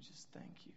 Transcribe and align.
we 0.00 0.06
just 0.06 0.28
thank 0.32 0.64
you. 0.64 0.72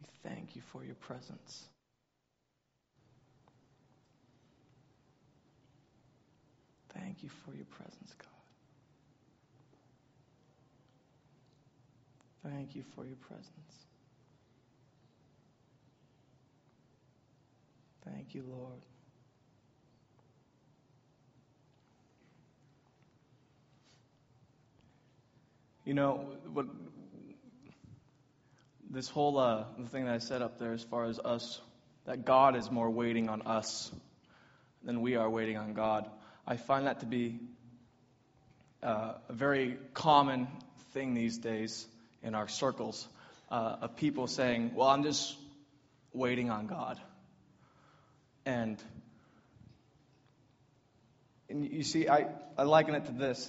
We 0.00 0.06
thank 0.22 0.54
you 0.54 0.62
for 0.62 0.84
your 0.84 0.94
presence. 0.94 1.64
Thank 6.94 7.22
you 7.22 7.30
for 7.44 7.54
your 7.54 7.64
presence, 7.66 8.14
God. 8.16 8.28
Thank 12.52 12.76
you 12.76 12.84
for 12.94 13.04
your 13.04 13.16
presence. 13.16 13.50
Thank 18.04 18.34
you, 18.34 18.44
Lord. 18.48 18.82
You 25.86 25.94
know, 25.94 26.26
what 26.52 26.66
this 28.90 29.08
whole 29.08 29.38
uh, 29.38 29.66
the 29.78 29.86
thing 29.86 30.06
that 30.06 30.14
I 30.14 30.18
said 30.18 30.42
up 30.42 30.58
there, 30.58 30.72
as 30.72 30.82
far 30.82 31.04
as 31.04 31.20
us, 31.20 31.60
that 32.06 32.24
God 32.24 32.56
is 32.56 32.72
more 32.72 32.90
waiting 32.90 33.28
on 33.28 33.42
us 33.42 33.92
than 34.82 35.00
we 35.00 35.14
are 35.14 35.30
waiting 35.30 35.56
on 35.56 35.74
God. 35.74 36.10
I 36.44 36.56
find 36.56 36.88
that 36.88 37.00
to 37.00 37.06
be 37.06 37.38
uh, 38.82 39.12
a 39.28 39.32
very 39.32 39.78
common 39.94 40.48
thing 40.92 41.14
these 41.14 41.38
days 41.38 41.86
in 42.20 42.34
our 42.34 42.48
circles 42.48 43.06
uh, 43.48 43.76
of 43.82 43.94
people 43.94 44.26
saying, 44.26 44.72
"Well, 44.74 44.88
I'm 44.88 45.04
just 45.04 45.36
waiting 46.12 46.50
on 46.50 46.66
God," 46.66 47.00
and 48.44 48.82
and 51.48 51.64
you 51.64 51.84
see, 51.84 52.08
I, 52.08 52.26
I 52.58 52.64
liken 52.64 52.96
it 52.96 53.06
to 53.06 53.12
this: 53.12 53.48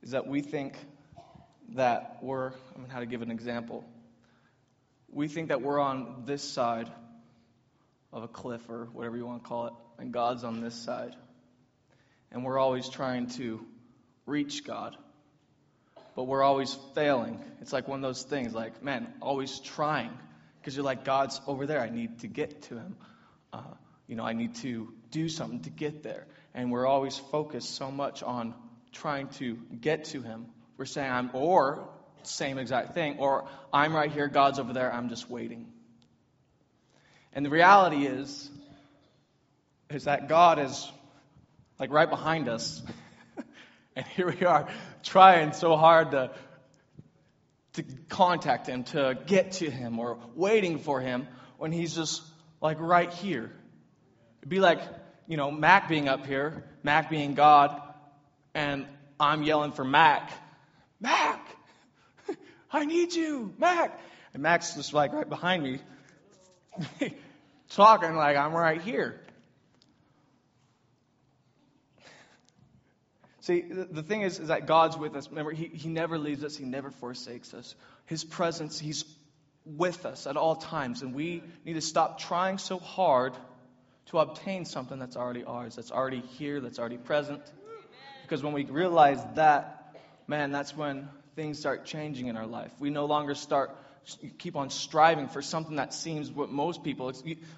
is 0.00 0.12
that 0.12 0.28
we 0.28 0.42
think 0.42 0.76
that 1.74 2.18
we're, 2.22 2.48
I 2.48 2.78
mean, 2.78 2.88
how 2.88 3.00
to 3.00 3.06
give 3.06 3.22
an 3.22 3.30
example. 3.30 3.84
We 5.10 5.28
think 5.28 5.48
that 5.48 5.62
we're 5.62 5.78
on 5.78 6.22
this 6.26 6.42
side 6.42 6.90
of 8.12 8.22
a 8.22 8.28
cliff 8.28 8.60
or 8.68 8.88
whatever 8.92 9.16
you 9.16 9.26
want 9.26 9.42
to 9.42 9.48
call 9.48 9.66
it, 9.66 9.72
and 9.98 10.12
God's 10.12 10.44
on 10.44 10.60
this 10.60 10.74
side. 10.74 11.14
And 12.30 12.44
we're 12.44 12.58
always 12.58 12.88
trying 12.88 13.28
to 13.30 13.64
reach 14.26 14.64
God, 14.64 14.96
but 16.14 16.24
we're 16.24 16.42
always 16.42 16.76
failing. 16.94 17.42
It's 17.60 17.72
like 17.72 17.88
one 17.88 17.98
of 17.98 18.02
those 18.02 18.22
things, 18.22 18.54
like, 18.54 18.82
man, 18.82 19.12
always 19.20 19.60
trying. 19.60 20.10
Because 20.60 20.76
you're 20.76 20.84
like, 20.84 21.04
God's 21.04 21.40
over 21.46 21.66
there. 21.66 21.80
I 21.80 21.88
need 21.88 22.20
to 22.20 22.26
get 22.26 22.62
to 22.62 22.74
him. 22.74 22.96
Uh, 23.52 23.62
you 24.06 24.16
know, 24.16 24.24
I 24.24 24.32
need 24.32 24.56
to 24.56 24.92
do 25.10 25.28
something 25.28 25.60
to 25.60 25.70
get 25.70 26.02
there. 26.02 26.26
And 26.54 26.70
we're 26.70 26.86
always 26.86 27.16
focused 27.16 27.74
so 27.76 27.90
much 27.90 28.22
on 28.22 28.54
trying 28.92 29.28
to 29.28 29.56
get 29.80 30.04
to 30.06 30.20
him 30.20 30.46
we're 30.78 30.84
saying 30.84 31.10
I'm, 31.10 31.30
or 31.34 31.88
same 32.22 32.58
exact 32.58 32.94
thing, 32.94 33.18
or 33.18 33.46
I'm 33.72 33.94
right 33.94 34.10
here, 34.10 34.28
God's 34.28 34.58
over 34.58 34.72
there, 34.72 34.92
I'm 34.92 35.08
just 35.08 35.28
waiting. 35.28 35.66
And 37.32 37.44
the 37.44 37.50
reality 37.50 38.06
is, 38.06 38.50
is 39.90 40.04
that 40.04 40.28
God 40.28 40.58
is 40.58 40.90
like 41.78 41.90
right 41.90 42.08
behind 42.08 42.48
us. 42.48 42.82
and 43.96 44.06
here 44.06 44.30
we 44.30 44.46
are 44.46 44.68
trying 45.02 45.52
so 45.52 45.76
hard 45.76 46.12
to, 46.12 46.30
to 47.74 47.84
contact 48.08 48.68
him, 48.68 48.84
to 48.84 49.18
get 49.26 49.52
to 49.52 49.70
him, 49.70 49.98
or 49.98 50.18
waiting 50.34 50.78
for 50.78 51.00
him 51.00 51.26
when 51.56 51.72
he's 51.72 51.94
just 51.94 52.22
like 52.60 52.78
right 52.80 53.12
here. 53.12 53.52
It'd 54.40 54.48
be 54.48 54.60
like, 54.60 54.80
you 55.26 55.36
know, 55.36 55.50
Mac 55.50 55.88
being 55.88 56.08
up 56.08 56.26
here, 56.26 56.64
Mac 56.82 57.10
being 57.10 57.34
God, 57.34 57.80
and 58.54 58.86
I'm 59.18 59.42
yelling 59.42 59.72
for 59.72 59.84
Mac 59.84 60.30
Mac, 61.00 61.46
I 62.70 62.84
need 62.84 63.14
you, 63.14 63.54
Mac. 63.58 63.98
And 64.34 64.42
Mac's 64.42 64.74
just 64.74 64.92
like 64.92 65.12
right 65.12 65.28
behind 65.28 65.62
me, 65.62 65.80
talking 67.70 68.14
like 68.14 68.36
I'm 68.36 68.52
right 68.52 68.80
here. 68.80 69.20
See, 73.48 73.62
the 73.62 74.02
thing 74.02 74.20
is, 74.20 74.40
is 74.40 74.48
that 74.48 74.66
God's 74.66 74.98
with 74.98 75.16
us. 75.16 75.30
Remember, 75.30 75.52
he, 75.52 75.68
he 75.68 75.88
never 75.88 76.18
leaves 76.18 76.44
us, 76.44 76.54
He 76.54 76.66
never 76.66 76.90
forsakes 76.90 77.54
us. 77.54 77.74
His 78.04 78.22
presence, 78.22 78.78
He's 78.78 79.06
with 79.64 80.04
us 80.04 80.26
at 80.26 80.36
all 80.36 80.56
times. 80.56 81.00
And 81.00 81.14
we 81.14 81.42
need 81.64 81.72
to 81.72 81.80
stop 81.80 82.18
trying 82.18 82.58
so 82.58 82.78
hard 82.78 83.32
to 84.08 84.18
obtain 84.18 84.66
something 84.66 84.98
that's 84.98 85.16
already 85.16 85.44
ours, 85.44 85.76
that's 85.76 85.90
already 85.90 86.20
here, 86.20 86.60
that's 86.60 86.78
already 86.78 86.98
present. 86.98 87.40
Because 88.20 88.42
when 88.42 88.52
we 88.52 88.64
realize 88.64 89.20
that, 89.36 89.77
man, 90.28 90.52
that's 90.52 90.76
when 90.76 91.08
things 91.34 91.58
start 91.58 91.84
changing 91.84 92.28
in 92.28 92.36
our 92.36 92.46
life. 92.46 92.70
We 92.78 92.90
no 92.90 93.06
longer 93.06 93.34
start 93.34 93.76
keep 94.38 94.56
on 94.56 94.70
striving 94.70 95.28
for 95.28 95.42
something 95.42 95.76
that 95.76 95.92
seems 95.92 96.30
what 96.30 96.50
most 96.50 96.82
people 96.84 97.12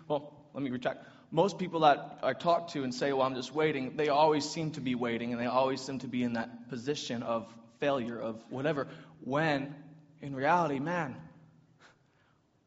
well, 0.09 0.33
let 0.55 0.63
me 0.63 0.71
retract. 0.71 1.07
Most 1.31 1.59
people 1.59 1.81
that 1.81 2.19
I 2.25 2.33
talk 2.33 2.73
to 2.73 2.83
and 2.83 2.93
say, 2.93 3.13
"Well, 3.13 3.23
I'm 3.23 3.37
just 3.37 3.55
waiting," 3.55 3.97
they 3.97 4.09
always 4.09 4.49
seem 4.49 4.73
to 4.73 4.81
be 4.81 4.95
waiting 4.95 5.33
and 5.33 5.41
they 5.41 5.47
always 5.47 5.81
seem 5.81 6.01
to 6.01 6.09
be 6.09 6.25
in 6.25 6.33
that 6.33 6.69
position 6.71 7.23
of 7.23 7.47
failure 7.79 8.19
of 8.19 8.43
whatever 8.49 8.89
when 9.25 9.75
in 10.23 10.35
reality, 10.35 10.79
man, 10.79 11.17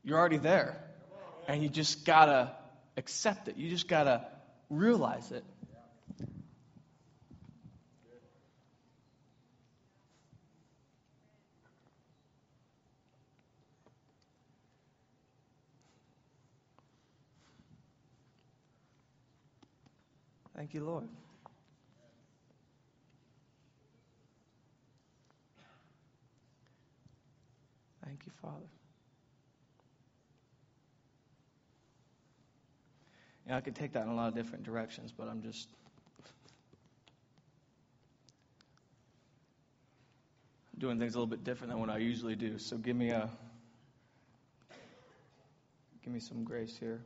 you're 0.03 0.17
already 0.17 0.37
there. 0.37 0.79
And 1.47 1.61
you 1.61 1.69
just 1.69 2.05
got 2.05 2.25
to 2.25 2.51
accept 2.97 3.47
it. 3.47 3.57
You 3.57 3.69
just 3.69 3.87
got 3.87 4.05
to 4.05 4.25
realize 4.69 5.31
it. 5.31 5.43
Thank 20.55 20.73
you, 20.73 20.83
Lord. 20.85 21.07
Thank 28.05 28.25
you, 28.25 28.31
Father. 28.41 28.65
Yeah, 33.47 33.57
I 33.57 33.61
could 33.61 33.75
take 33.75 33.93
that 33.93 34.03
in 34.03 34.09
a 34.09 34.15
lot 34.15 34.27
of 34.27 34.35
different 34.35 34.63
directions, 34.63 35.11
but 35.11 35.27
I'm 35.27 35.41
just. 35.41 35.69
doing 40.83 40.99
things 40.99 41.15
a 41.15 41.17
little 41.17 41.27
bit 41.27 41.45
different 41.45 41.71
than 41.71 41.79
what 41.79 41.89
I 41.89 41.97
usually 41.97 42.35
do. 42.35 42.57
So 42.57 42.75
give 42.75 42.97
me 42.97 43.11
a 43.11 43.29
give 46.03 46.13
me 46.13 46.19
some 46.19 46.43
grace 46.43 46.75
here. 46.77 47.05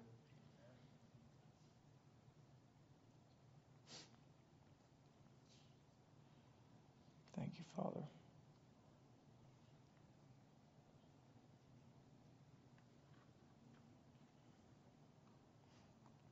Father. 7.78 8.02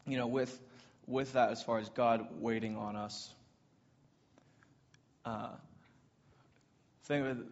You 0.07 0.17
know, 0.17 0.27
with 0.27 0.59
with 1.07 1.33
that, 1.33 1.51
as 1.51 1.61
far 1.61 1.77
as 1.77 1.89
God 1.89 2.27
waiting 2.39 2.77
on 2.77 2.95
us, 2.95 3.31
uh, 5.23 5.49
thing 7.03 7.45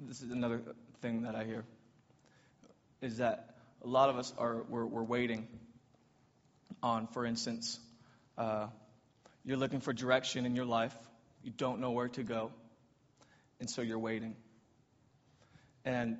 this 0.00 0.20
is 0.20 0.30
another 0.30 0.60
thing 1.00 1.22
that 1.22 1.34
I 1.34 1.44
hear 1.44 1.64
is 3.00 3.18
that 3.18 3.54
a 3.82 3.86
lot 3.86 4.10
of 4.10 4.18
us 4.18 4.34
are 4.36 4.64
we're, 4.68 4.84
we're 4.84 5.02
waiting 5.02 5.46
on, 6.82 7.06
for 7.06 7.24
instance, 7.24 7.78
uh, 8.36 8.66
you're 9.46 9.56
looking 9.56 9.80
for 9.80 9.94
direction 9.94 10.44
in 10.44 10.54
your 10.54 10.66
life, 10.66 10.94
you 11.42 11.50
don't 11.56 11.80
know 11.80 11.92
where 11.92 12.08
to 12.08 12.22
go 12.22 12.50
and 13.64 13.70
so 13.70 13.80
you're 13.80 13.98
waiting. 13.98 14.36
And 15.86 16.18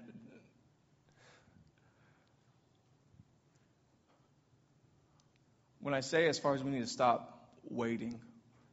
when 5.81 5.93
I 5.93 6.01
say 6.01 6.27
as 6.27 6.39
far 6.39 6.55
as 6.55 6.65
we 6.65 6.71
need 6.71 6.81
to 6.81 6.87
stop 6.87 7.51
waiting, 7.69 8.19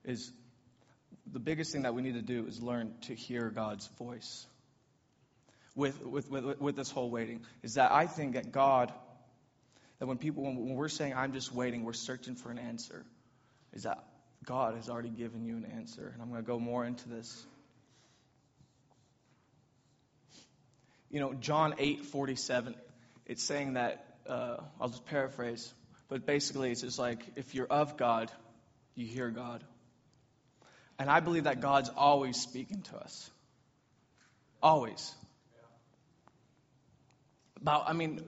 is 0.06 0.32
the 1.30 1.40
biggest 1.40 1.74
thing 1.74 1.82
that 1.82 1.94
we 1.94 2.02
need 2.02 2.14
to 2.14 2.22
do 2.22 2.48
is 2.48 2.62
learn 2.62 2.94
to 3.08 3.14
hear 3.14 3.50
God's 3.50 3.88
voice. 4.00 4.46
With, 5.76 6.02
with, 6.06 6.32
with, 6.32 6.62
with 6.62 6.78
this 6.78 6.92
whole 6.92 7.10
waiting, 7.10 7.42
is 7.64 7.74
that 7.74 7.92
I 7.92 8.08
think 8.08 8.36
that 8.36 8.54
God, 8.54 8.94
that 10.00 10.06
when 10.06 10.18
people, 10.18 10.44
when 10.44 10.76
we're 10.76 10.88
saying, 10.88 11.14
I'm 11.14 11.34
just 11.34 11.54
waiting, 11.54 11.84
we're 11.84 11.92
searching 11.92 12.36
for 12.36 12.52
an 12.52 12.58
answer, 12.58 13.04
is 13.74 13.84
that 13.84 14.02
God 14.46 14.76
has 14.76 14.88
already 14.88 15.10
given 15.10 15.44
you 15.44 15.58
an 15.58 15.66
answer. 15.66 16.10
And 16.14 16.22
I'm 16.22 16.30
going 16.30 16.42
to 16.42 16.48
go 16.48 16.58
more 16.58 16.86
into 16.86 17.10
this 17.10 17.46
you 21.12 21.19
know, 21.19 21.34
John 21.34 21.75
8 21.78 22.06
47, 22.06 22.75
it's 23.25 23.44
saying 23.44 23.74
that, 23.74 24.06
uh, 24.28 24.58
I'll 24.80 24.90
just 24.90 25.06
paraphrase, 25.06 25.74
but 26.08 26.25
basically 26.25 26.72
it's 26.72 26.81
just 26.81 26.98
like 26.98 27.19
if 27.36 27.54
you're 27.54 27.68
of 27.68 27.98
God, 27.98 28.31
you 28.96 29.06
hear 29.06 29.30
God. 29.30 29.63
And 30.98 31.10
I 31.10 31.19
believe 31.19 31.46
that 31.46 31.62
God's 31.62 31.90
always 31.96 32.38
speaking 32.38 32.84
to 32.84 32.98
us. 32.98 33.30
Always. 34.62 35.13
About, 37.60 37.90
I 37.90 37.94
mean, 37.94 38.22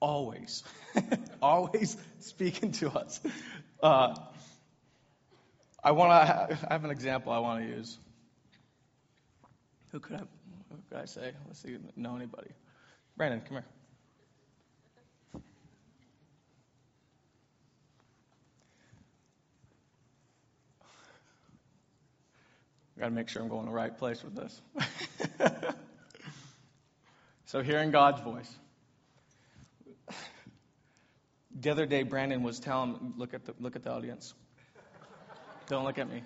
always. 0.00 0.62
always 1.42 1.96
speaking 2.20 2.72
to 2.72 2.90
us. 2.90 3.20
Uh, 3.82 4.14
I 5.82 5.92
want 5.92 6.10
to 6.10 6.58
I 6.70 6.72
have 6.72 6.84
an 6.84 6.90
example 6.90 7.32
I 7.32 7.38
want 7.40 7.64
to 7.64 7.68
use. 7.68 7.98
Who 9.92 10.00
could 10.00 10.16
I, 10.16 10.22
I 10.94 11.04
say? 11.06 11.32
Let's 11.46 11.60
see, 11.60 11.76
know 11.96 12.16
anybody. 12.16 12.50
Brandon, 13.16 13.40
come 13.40 13.58
here. 13.58 13.64
Got 22.98 23.06
to 23.06 23.10
make 23.10 23.28
sure 23.28 23.42
I'm 23.42 23.48
going 23.48 23.66
the 23.66 23.72
right 23.72 23.96
place 23.96 24.22
with 24.22 24.36
this. 24.36 24.60
so, 27.46 27.62
hearing 27.62 27.90
God's 27.90 28.20
voice. 28.20 28.54
The 31.60 31.70
other 31.70 31.86
day, 31.86 32.02
Brandon 32.02 32.42
was 32.42 32.60
telling, 32.60 33.14
look 33.16 33.34
at 33.34 33.44
the, 33.46 33.54
look 33.58 33.74
at 33.74 33.82
the 33.82 33.90
audience. 33.90 34.34
Don't 35.68 35.84
look 35.84 35.98
at 35.98 36.08
me. 36.08 36.22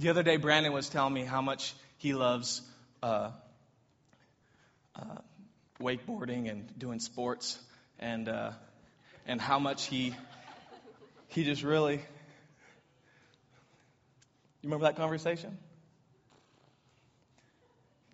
The 0.00 0.08
other 0.08 0.22
day, 0.22 0.36
Brandon 0.38 0.72
was 0.72 0.88
telling 0.88 1.12
me 1.12 1.24
how 1.24 1.42
much 1.42 1.74
he 1.98 2.14
loves 2.14 2.62
uh, 3.02 3.30
uh, 4.96 5.02
wakeboarding 5.80 6.50
and 6.50 6.78
doing 6.78 7.00
sports, 7.00 7.58
and 7.98 8.28
uh, 8.28 8.52
and 9.26 9.40
how 9.40 9.58
much 9.58 9.86
he 9.86 10.14
he 11.28 11.44
just 11.44 11.62
really. 11.62 11.96
You 14.62 14.68
remember 14.68 14.84
that 14.84 14.96
conversation? 14.96 15.58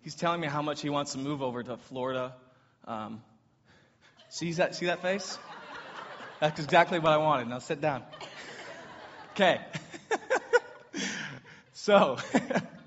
He's 0.03 0.15
telling 0.15 0.39
me 0.39 0.47
how 0.47 0.61
much 0.61 0.81
he 0.81 0.89
wants 0.89 1.13
to 1.13 1.17
move 1.17 1.41
over 1.41 1.63
to 1.63 1.77
Florida. 1.77 2.33
Um, 2.85 3.21
see 4.29 4.51
that? 4.53 4.75
See 4.75 4.87
that 4.87 5.01
face? 5.01 5.37
That's 6.39 6.59
exactly 6.59 6.99
what 6.99 7.13
I 7.13 7.17
wanted. 7.17 7.47
Now 7.47 7.59
sit 7.59 7.79
down. 7.79 8.03
Okay. 9.31 9.61
So, 11.87 12.17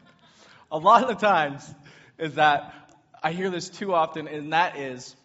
a 0.70 0.76
lot 0.76 1.02
of 1.02 1.08
the 1.08 1.26
times 1.26 1.74
is 2.18 2.34
that 2.34 2.74
I 3.22 3.32
hear 3.32 3.48
this 3.48 3.70
too 3.70 3.94
often, 3.94 4.28
and 4.28 4.52
that 4.52 4.76
is, 4.76 5.16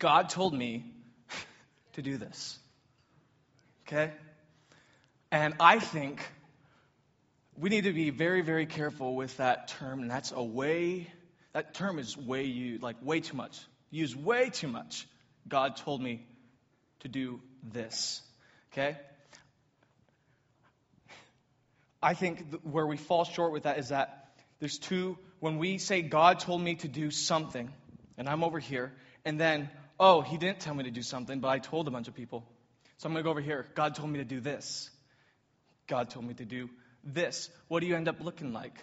God 0.00 0.28
told 0.28 0.52
me 0.52 0.92
to 1.92 2.02
do 2.02 2.16
this. 2.16 2.58
Okay? 3.86 4.10
And 5.30 5.54
I 5.60 5.78
think 5.78 6.20
we 7.56 7.70
need 7.70 7.84
to 7.84 7.92
be 7.92 8.10
very, 8.10 8.40
very 8.40 8.66
careful 8.66 9.14
with 9.14 9.36
that 9.36 9.68
term, 9.68 10.00
and 10.00 10.10
that's 10.10 10.32
a 10.32 10.42
way, 10.42 11.06
that 11.52 11.74
term 11.74 12.00
is 12.00 12.16
way 12.16 12.42
used, 12.42 12.82
like 12.82 12.96
way 13.02 13.20
too 13.20 13.36
much. 13.36 13.56
Used 13.92 14.16
way 14.16 14.50
too 14.50 14.66
much. 14.66 15.06
God 15.46 15.76
told 15.76 16.02
me 16.02 16.26
to 17.02 17.08
do 17.08 17.40
this. 17.62 18.20
Okay? 18.72 18.96
I 22.02 22.14
think 22.14 22.62
where 22.62 22.86
we 22.86 22.96
fall 22.96 23.24
short 23.24 23.52
with 23.52 23.64
that 23.64 23.78
is 23.78 23.90
that 23.90 24.28
there's 24.58 24.78
two, 24.78 25.18
when 25.38 25.58
we 25.58 25.78
say 25.78 26.02
God 26.02 26.40
told 26.40 26.60
me 26.60 26.76
to 26.76 26.88
do 26.88 27.10
something, 27.10 27.70
and 28.16 28.28
I'm 28.28 28.44
over 28.44 28.58
here, 28.58 28.92
and 29.24 29.40
then 29.40 29.70
oh, 30.00 30.22
he 30.22 30.38
didn't 30.38 30.60
tell 30.60 30.74
me 30.74 30.84
to 30.84 30.90
do 30.90 31.02
something, 31.02 31.40
but 31.40 31.48
I 31.48 31.58
told 31.58 31.86
a 31.86 31.90
bunch 31.90 32.08
of 32.08 32.14
people. 32.14 32.42
So 32.96 33.06
I'm 33.06 33.12
going 33.12 33.22
to 33.22 33.24
go 33.24 33.30
over 33.30 33.42
here. 33.42 33.66
God 33.74 33.94
told 33.94 34.10
me 34.10 34.18
to 34.18 34.24
do 34.24 34.40
this. 34.40 34.90
God 35.86 36.08
told 36.08 36.24
me 36.24 36.34
to 36.34 36.44
do 36.46 36.70
this. 37.04 37.50
What 37.68 37.80
do 37.80 37.86
you 37.86 37.94
end 37.94 38.08
up 38.08 38.20
looking 38.20 38.54
like? 38.54 38.74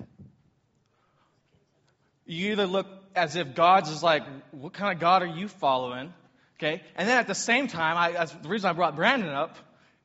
You 2.27 2.51
either 2.51 2.67
look 2.67 2.87
as 3.15 3.35
if 3.35 3.55
God's 3.55 3.89
is 3.89 4.03
like, 4.03 4.23
what 4.51 4.73
kind 4.73 4.93
of 4.93 4.99
God 4.99 5.23
are 5.23 5.27
you 5.27 5.47
following? 5.47 6.13
Okay? 6.59 6.83
And 6.95 7.09
then 7.09 7.17
at 7.17 7.27
the 7.27 7.35
same 7.35 7.67
time, 7.67 7.97
I, 7.97 8.25
the 8.25 8.49
reason 8.49 8.69
I 8.69 8.73
brought 8.73 8.95
Brandon 8.95 9.29
up 9.29 9.57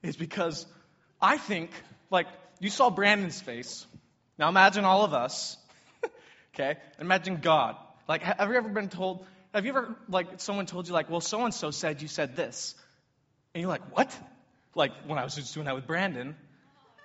is 0.03 0.17
because 0.17 0.65
I 1.21 1.37
think, 1.37 1.71
like, 2.11 2.27
you 2.63 2.71
saw 2.71 2.91
Brandon's 2.91 3.41
face. 3.41 3.87
Now 4.39 4.49
imagine 4.49 4.85
all 4.85 5.05
of 5.05 5.15
us. 5.15 5.57
okay? 6.55 6.79
Imagine 7.01 7.39
God. 7.43 7.77
Like, 8.09 8.23
have 8.23 8.49
you 8.49 8.55
ever 8.55 8.69
been 8.69 8.89
told, 8.89 9.27
have 9.53 9.65
you 9.65 9.71
ever, 9.71 9.97
like, 10.09 10.41
someone 10.41 10.67
told 10.67 10.87
you, 10.87 10.95
like, 10.95 11.11
well, 11.11 11.21
so 11.21 11.45
and 11.45 11.53
so 11.53 11.71
said 11.71 12.03
you 12.03 12.09
said 12.09 12.37
this? 12.37 12.75
And 13.55 13.63
you're 13.63 13.71
like, 13.71 13.97
what? 13.97 14.17
Like, 14.75 14.93
when 15.07 15.19
I 15.19 15.25
was 15.25 15.35
just 15.35 15.53
doing 15.55 15.67
that 15.67 15.75
with 15.75 15.87
Brandon, 15.87 16.37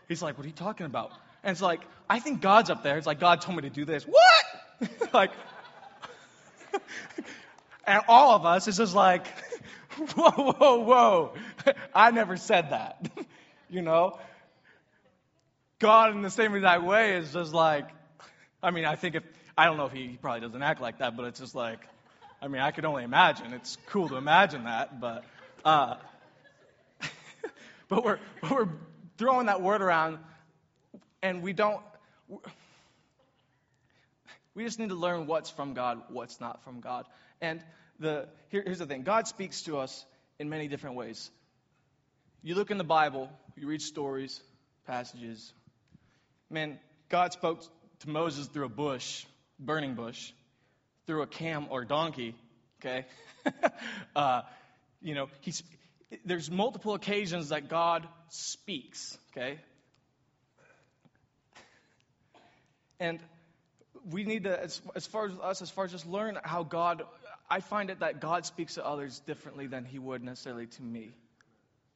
he's 0.07 0.21
like, 0.21 0.37
what 0.37 0.45
are 0.45 0.49
you 0.49 0.53
talking 0.53 0.85
about? 0.85 1.11
And 1.43 1.51
it's 1.51 1.61
like, 1.61 1.81
I 2.09 2.19
think 2.19 2.41
God's 2.41 2.69
up 2.69 2.83
there. 2.83 2.97
It's 2.97 3.07
like, 3.07 3.19
God 3.19 3.41
told 3.41 3.57
me 3.57 3.63
to 3.63 3.69
do 3.69 3.83
this. 3.83 4.05
What? 4.05 5.13
like, 5.13 5.31
and 7.87 8.01
all 8.07 8.35
of 8.35 8.45
us 8.45 8.67
is 8.67 8.77
just 8.77 8.95
like, 8.95 9.25
whoa, 10.13 10.53
whoa, 10.53 10.77
whoa. 10.83 11.33
I 11.95 12.11
never 12.11 12.37
said 12.37 12.69
that. 12.71 13.09
you 13.69 13.81
know? 13.81 14.19
God, 15.79 16.15
in 16.15 16.23
the 16.23 16.31
same 16.31 16.55
exact 16.55 16.83
way, 16.83 17.17
is 17.17 17.33
just 17.33 17.53
like, 17.53 17.87
I 18.63 18.71
mean, 18.71 18.85
I 18.85 18.95
think 18.95 19.13
if, 19.13 19.23
I 19.55 19.65
don't 19.65 19.77
know 19.77 19.85
if 19.85 19.91
he, 19.91 20.17
probably 20.19 20.41
doesn't 20.41 20.63
act 20.63 20.81
like 20.81 20.99
that, 20.99 21.15
but 21.15 21.25
it's 21.25 21.39
just 21.39 21.53
like, 21.53 21.79
I 22.41 22.47
mean, 22.47 22.61
I 22.61 22.71
could 22.71 22.85
only 22.85 23.03
imagine. 23.03 23.53
It's 23.53 23.77
cool 23.87 24.09
to 24.09 24.15
imagine 24.15 24.63
that, 24.63 24.99
but 24.99 25.23
uh, 25.63 25.95
but 27.89 28.03
we're 28.03 28.19
we're 28.49 28.69
throwing 29.17 29.47
that 29.47 29.61
word 29.61 29.81
around, 29.81 30.19
and 31.21 31.41
we 31.41 31.53
don't. 31.53 31.81
We 34.53 34.63
just 34.63 34.79
need 34.79 34.89
to 34.89 34.95
learn 34.95 35.27
what's 35.27 35.49
from 35.49 35.73
God, 35.73 36.01
what's 36.09 36.39
not 36.39 36.63
from 36.63 36.79
God. 36.79 37.05
And 37.41 37.63
the 37.99 38.27
here, 38.49 38.63
here's 38.63 38.79
the 38.79 38.85
thing: 38.85 39.03
God 39.03 39.27
speaks 39.27 39.63
to 39.63 39.77
us 39.77 40.05
in 40.39 40.49
many 40.49 40.67
different 40.67 40.95
ways. 40.95 41.31
You 42.43 42.55
look 42.55 42.69
in 42.69 42.77
the 42.77 42.83
Bible, 42.83 43.29
you 43.55 43.67
read 43.67 43.81
stories, 43.81 44.39
passages. 44.85 45.53
Man, 46.49 46.79
God 47.09 47.33
spoke 47.33 47.61
to 47.99 48.09
Moses 48.09 48.47
through 48.47 48.65
a 48.65 48.69
bush, 48.69 49.25
burning 49.59 49.95
bush 49.95 50.31
through 51.05 51.21
a 51.21 51.27
cam 51.27 51.67
or 51.69 51.83
donkey, 51.85 52.35
okay? 52.79 53.05
uh, 54.15 54.41
you 55.01 55.15
know, 55.15 55.27
he's, 55.41 55.63
there's 56.25 56.51
multiple 56.51 56.93
occasions 56.93 57.49
that 57.49 57.69
God 57.69 58.07
speaks, 58.29 59.17
okay? 59.31 59.59
And 62.99 63.19
we 64.09 64.23
need 64.23 64.43
to, 64.43 64.61
as, 64.61 64.81
as 64.95 65.05
far 65.05 65.27
as 65.27 65.33
us, 65.41 65.61
as 65.61 65.69
far 65.69 65.85
as 65.85 65.91
just 65.91 66.05
learn 66.05 66.37
how 66.43 66.63
God, 66.63 67.03
I 67.49 67.59
find 67.59 67.89
it 67.89 67.99
that 67.99 68.21
God 68.21 68.45
speaks 68.45 68.75
to 68.75 68.85
others 68.85 69.19
differently 69.19 69.67
than 69.67 69.85
he 69.85 69.99
would 69.99 70.23
necessarily 70.23 70.67
to 70.67 70.81
me. 70.81 71.11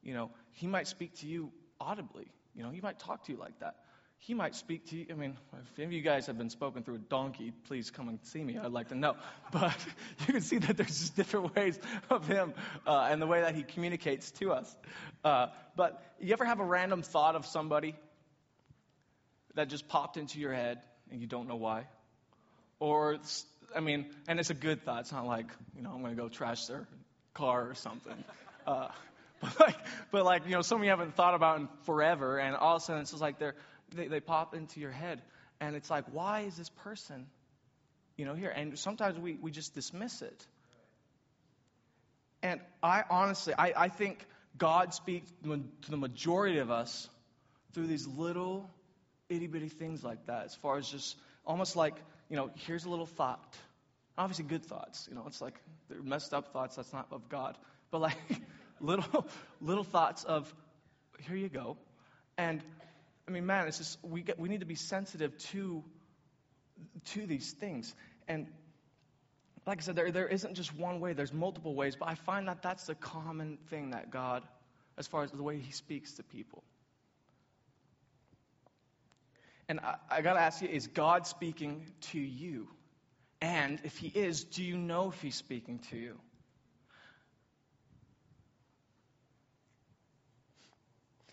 You 0.02 0.14
know, 0.14 0.30
he 0.52 0.66
might 0.66 0.88
speak 0.88 1.16
to 1.20 1.26
you 1.26 1.50
audibly. 1.80 2.26
You 2.54 2.62
know, 2.62 2.70
he 2.70 2.80
might 2.80 2.98
talk 2.98 3.24
to 3.26 3.32
you 3.32 3.38
like 3.38 3.58
that 3.60 3.76
he 4.22 4.34
might 4.34 4.54
speak 4.54 4.86
to 4.86 4.96
you. 4.96 5.06
I 5.10 5.14
mean, 5.14 5.36
if 5.52 5.78
any 5.78 5.86
of 5.86 5.92
you 5.92 6.00
guys 6.00 6.26
have 6.26 6.38
been 6.38 6.48
spoken 6.48 6.84
through 6.84 6.94
a 6.94 6.98
donkey, 6.98 7.52
please 7.66 7.90
come 7.90 8.08
and 8.08 8.20
see 8.22 8.42
me. 8.42 8.56
I'd 8.56 8.70
like 8.70 8.88
to 8.90 8.94
know. 8.94 9.16
But 9.52 9.76
you 10.20 10.34
can 10.34 10.40
see 10.42 10.58
that 10.58 10.76
there's 10.76 10.96
just 10.96 11.16
different 11.16 11.56
ways 11.56 11.76
of 12.08 12.28
him 12.28 12.54
uh, 12.86 13.08
and 13.10 13.20
the 13.20 13.26
way 13.26 13.40
that 13.40 13.56
he 13.56 13.64
communicates 13.64 14.30
to 14.32 14.52
us. 14.52 14.76
Uh, 15.24 15.48
but 15.76 16.00
you 16.20 16.32
ever 16.32 16.44
have 16.44 16.60
a 16.60 16.64
random 16.64 17.02
thought 17.02 17.34
of 17.34 17.46
somebody 17.46 17.96
that 19.56 19.68
just 19.68 19.88
popped 19.88 20.16
into 20.16 20.38
your 20.38 20.52
head 20.52 20.78
and 21.10 21.20
you 21.20 21.26
don't 21.26 21.48
know 21.48 21.56
why? 21.56 21.88
Or, 22.78 23.18
I 23.74 23.80
mean, 23.80 24.06
and 24.28 24.38
it's 24.38 24.50
a 24.50 24.54
good 24.54 24.84
thought. 24.84 25.00
It's 25.00 25.12
not 25.12 25.26
like, 25.26 25.46
you 25.76 25.82
know, 25.82 25.90
I'm 25.90 26.00
going 26.00 26.14
to 26.14 26.22
go 26.22 26.28
trash 26.28 26.66
their 26.66 26.86
car 27.34 27.68
or 27.68 27.74
something. 27.74 28.24
Uh, 28.68 28.88
but 29.40 29.58
like, 29.58 29.76
but 30.12 30.24
like, 30.24 30.44
you 30.46 30.52
know, 30.52 30.62
something 30.62 30.84
you 30.84 30.90
haven't 30.90 31.16
thought 31.16 31.34
about 31.34 31.58
in 31.58 31.68
forever, 31.82 32.38
and 32.38 32.54
all 32.54 32.76
of 32.76 32.82
a 32.82 32.84
sudden 32.84 33.02
it's 33.02 33.10
just 33.10 33.20
like 33.20 33.40
they're 33.40 33.56
they, 33.94 34.08
they 34.08 34.20
pop 34.20 34.54
into 34.54 34.80
your 34.80 34.90
head. 34.90 35.22
And 35.60 35.76
it's 35.76 35.90
like, 35.90 36.04
why 36.12 36.40
is 36.40 36.56
this 36.56 36.68
person, 36.68 37.26
you 38.16 38.24
know, 38.24 38.34
here? 38.34 38.50
And 38.50 38.78
sometimes 38.78 39.18
we, 39.18 39.34
we 39.34 39.50
just 39.50 39.74
dismiss 39.74 40.22
it. 40.22 40.46
And 42.42 42.60
I 42.82 43.04
honestly, 43.08 43.54
I, 43.56 43.72
I 43.76 43.88
think 43.88 44.26
God 44.58 44.92
speaks 44.92 45.30
to 45.44 45.62
the 45.88 45.96
majority 45.96 46.58
of 46.58 46.70
us 46.70 47.08
through 47.72 47.86
these 47.86 48.06
little 48.06 48.68
itty 49.28 49.46
bitty 49.46 49.68
things 49.68 50.04
like 50.04 50.26
that, 50.26 50.44
as 50.44 50.54
far 50.56 50.76
as 50.76 50.88
just 50.88 51.16
almost 51.46 51.76
like, 51.76 51.94
you 52.28 52.36
know, 52.36 52.50
here's 52.66 52.84
a 52.84 52.90
little 52.90 53.06
thought. 53.06 53.56
Obviously, 54.18 54.44
good 54.44 54.64
thoughts. 54.64 55.06
You 55.08 55.14
know, 55.14 55.24
it's 55.26 55.40
like 55.40 55.54
they're 55.88 56.02
messed 56.02 56.34
up 56.34 56.52
thoughts 56.52 56.76
that's 56.76 56.92
not 56.92 57.06
of 57.10 57.28
God. 57.28 57.56
But 57.90 58.00
like 58.00 58.16
little 58.80 59.26
little 59.60 59.84
thoughts 59.84 60.24
of, 60.24 60.52
here 61.20 61.36
you 61.36 61.48
go. 61.48 61.76
And 62.36 62.60
I 63.26 63.30
mean, 63.30 63.46
man, 63.46 63.68
it's 63.68 63.78
just 63.78 63.98
we 64.02 64.22
get, 64.22 64.38
we 64.38 64.48
need 64.48 64.60
to 64.60 64.66
be 64.66 64.74
sensitive 64.74 65.36
to 65.50 65.84
to 67.12 67.26
these 67.26 67.52
things. 67.52 67.94
And 68.26 68.46
like 69.66 69.78
I 69.78 69.82
said, 69.82 69.96
there 69.96 70.10
there 70.10 70.28
isn't 70.28 70.54
just 70.54 70.74
one 70.74 71.00
way. 71.00 71.12
There's 71.12 71.32
multiple 71.32 71.74
ways. 71.74 71.96
But 71.96 72.08
I 72.08 72.14
find 72.14 72.48
that 72.48 72.62
that's 72.62 72.86
the 72.86 72.94
common 72.94 73.58
thing 73.68 73.90
that 73.90 74.10
God 74.10 74.42
as 74.98 75.06
far 75.06 75.22
as 75.22 75.30
the 75.30 75.42
way 75.42 75.58
he 75.58 75.72
speaks 75.72 76.14
to 76.14 76.22
people. 76.22 76.62
And 79.68 79.80
I, 79.80 79.94
I 80.10 80.22
got 80.22 80.34
to 80.34 80.40
ask 80.40 80.60
you 80.60 80.68
is 80.68 80.86
God 80.86 81.26
speaking 81.26 81.86
to 82.12 82.18
you? 82.18 82.68
And 83.40 83.80
if 83.82 83.96
he 83.98 84.08
is, 84.08 84.44
do 84.44 84.62
you 84.62 84.76
know 84.76 85.10
if 85.10 85.20
he's 85.20 85.34
speaking 85.34 85.80
to 85.90 85.96
you? 85.96 86.16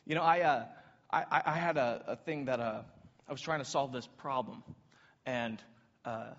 You 0.05 0.15
know, 0.15 0.23
I, 0.23 0.41
uh, 0.41 0.65
I, 1.11 1.41
I 1.45 1.53
had 1.53 1.77
a, 1.77 2.03
a 2.07 2.15
thing 2.15 2.45
that 2.45 2.59
uh, 2.59 2.81
I 3.27 3.31
was 3.31 3.41
trying 3.41 3.59
to 3.59 3.65
solve 3.65 3.91
this 3.91 4.07
problem. 4.17 4.63
And, 5.25 5.61
uh, 6.05 6.31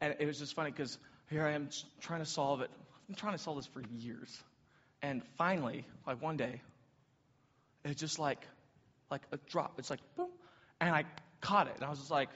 and 0.00 0.16
it 0.18 0.26
was 0.26 0.38
just 0.38 0.54
funny 0.54 0.70
because 0.70 0.98
here 1.30 1.46
I 1.46 1.52
am 1.52 1.68
trying 2.00 2.20
to 2.20 2.26
solve 2.26 2.60
it. 2.60 2.70
I've 2.72 3.06
been 3.06 3.16
trying 3.16 3.34
to 3.34 3.42
solve 3.42 3.58
this 3.58 3.66
for 3.66 3.82
years. 3.94 4.36
And 5.00 5.22
finally, 5.36 5.84
like 6.06 6.20
one 6.20 6.36
day, 6.36 6.60
it's 7.84 8.00
just 8.00 8.18
like, 8.18 8.46
like 9.10 9.22
a 9.30 9.38
drop. 9.48 9.74
It's 9.78 9.90
like, 9.90 10.00
boom. 10.16 10.28
And 10.80 10.90
I 10.90 11.04
caught 11.40 11.68
it. 11.68 11.74
And 11.76 11.84
I 11.84 11.90
was 11.90 11.98
just 11.98 12.10
like, 12.10 12.30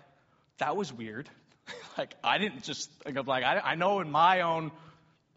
that 0.58 0.76
was 0.76 0.92
weird. 0.92 1.28
like, 1.98 2.14
I 2.22 2.38
didn't 2.38 2.62
just 2.62 2.90
think 3.02 3.16
of 3.16 3.26
like, 3.26 3.42
I, 3.42 3.58
I 3.58 3.74
know 3.74 4.00
in 4.00 4.10
my 4.10 4.42
own, 4.42 4.70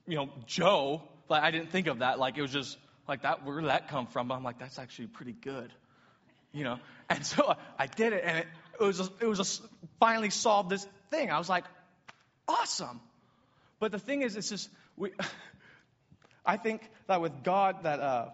you 0.08 0.16
know, 0.16 0.30
Joe, 0.46 1.02
like, 1.30 1.44
I 1.44 1.52
didn't 1.52 1.72
think 1.72 1.88
of 1.88 2.00
that. 2.00 2.20
Like, 2.20 2.38
it 2.38 2.42
was 2.42 2.52
just, 2.52 2.78
like 3.10 3.24
that 3.24 3.46
where 3.46 3.60
did 3.60 3.70
that 3.70 3.90
come 3.90 4.08
from? 4.08 4.28
But 4.28 4.36
i'm 4.36 4.44
like 4.44 4.60
that's 4.60 4.80
actually 4.80 5.08
pretty 5.08 5.34
good 5.34 5.72
you 6.52 6.64
know? 6.64 6.80
And 7.10 7.26
so 7.26 7.56
i 7.78 7.88
did 7.88 8.14
it 8.14 8.24
and 8.24 8.40
it, 8.40 8.48
it 8.80 8.84
was 8.84 9.00
a, 9.00 9.10
it 9.20 9.26
was 9.26 9.40
a, 9.40 9.68
finally 10.00 10.30
solved 10.30 10.70
this 10.70 10.88
thing. 11.10 11.32
I 11.32 11.38
was 11.38 11.50
like 11.50 11.66
awesome. 12.48 13.02
But 13.80 13.92
the 13.92 14.00
thing 14.00 14.22
is 14.22 14.36
it's 14.36 14.50
just 14.50 14.70
we 14.96 15.12
i 16.46 16.58
think 16.58 16.82
that 17.08 17.22
with 17.22 17.44
god 17.44 17.84
that 17.84 18.00
uh 18.00 18.30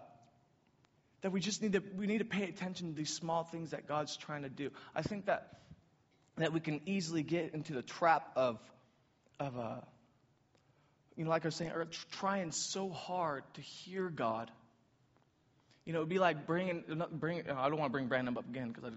that 1.22 1.32
we 1.32 1.40
just 1.40 1.62
need 1.62 1.72
to 1.72 1.82
we 1.96 2.06
need 2.06 2.18
to 2.18 2.24
pay 2.24 2.44
attention 2.44 2.90
to 2.90 2.96
these 2.96 3.12
small 3.12 3.44
things 3.44 3.70
that 3.70 3.86
god's 3.88 4.16
trying 4.16 4.42
to 4.42 4.48
do. 4.48 4.70
I 4.94 5.02
think 5.02 5.26
that 5.26 5.58
that 6.36 6.52
we 6.52 6.60
can 6.60 6.80
easily 6.86 7.22
get 7.22 7.54
into 7.54 7.72
the 7.72 7.82
trap 7.82 8.30
of 8.36 8.58
of 9.40 9.58
uh 9.58 9.80
you 11.16 11.24
know, 11.24 11.30
like 11.30 11.46
I 11.46 11.48
was 11.48 11.54
saying, 11.54 11.72
trying 12.12 12.52
so 12.52 12.90
hard 12.90 13.42
to 13.54 13.62
hear 13.62 14.10
God 14.10 14.50
you 15.86 15.92
know, 15.92 16.00
it'd 16.00 16.08
be 16.08 16.18
like 16.18 16.46
bringing, 16.46 16.84
bring, 17.12 17.48
I 17.48 17.68
don't 17.68 17.78
want 17.78 17.90
to 17.90 17.92
bring 17.92 18.08
Brandon 18.08 18.36
up 18.36 18.48
again 18.48 18.68
because 18.68 18.84
I 18.84 18.90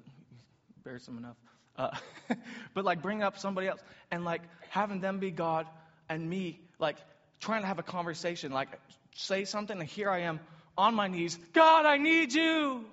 embarrassed 0.78 1.08
him 1.08 1.18
enough. 1.20 1.38
Uh, 1.78 1.92
but 2.74 2.84
like 2.84 3.02
bring 3.02 3.22
up 3.24 3.38
somebody 3.38 3.68
else 3.68 3.80
and 4.12 4.26
like 4.26 4.42
having 4.70 5.00
them 5.00 5.20
be 5.20 5.30
God 5.30 5.68
and 6.10 6.28
me, 6.28 6.60
like 6.80 6.98
trying 7.40 7.62
to 7.62 7.68
have 7.68 7.78
a 7.78 7.84
conversation, 7.84 8.52
like 8.52 8.70
say 9.16 9.46
something, 9.46 9.80
and 9.80 9.88
here 9.88 10.10
I 10.10 10.22
am 10.22 10.40
on 10.78 10.96
my 10.96 11.08
knees, 11.08 11.38
God, 11.54 11.86
I 11.86 11.98
need 11.98 12.34
you. 12.34 12.86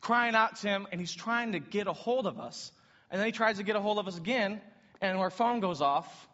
Crying 0.00 0.34
out 0.34 0.56
to 0.56 0.68
him, 0.68 0.86
and 0.92 1.00
he's 1.00 1.14
trying 1.14 1.52
to 1.52 1.58
get 1.58 1.86
a 1.86 1.92
hold 1.92 2.26
of 2.26 2.38
us. 2.38 2.72
And 3.10 3.20
then 3.20 3.26
he 3.26 3.32
tries 3.32 3.58
to 3.58 3.62
get 3.62 3.76
a 3.76 3.80
hold 3.80 3.98
of 3.98 4.08
us 4.08 4.16
again, 4.16 4.60
and 5.00 5.18
our 5.18 5.30
phone 5.30 5.60
goes 5.60 5.80
off, 5.80 6.28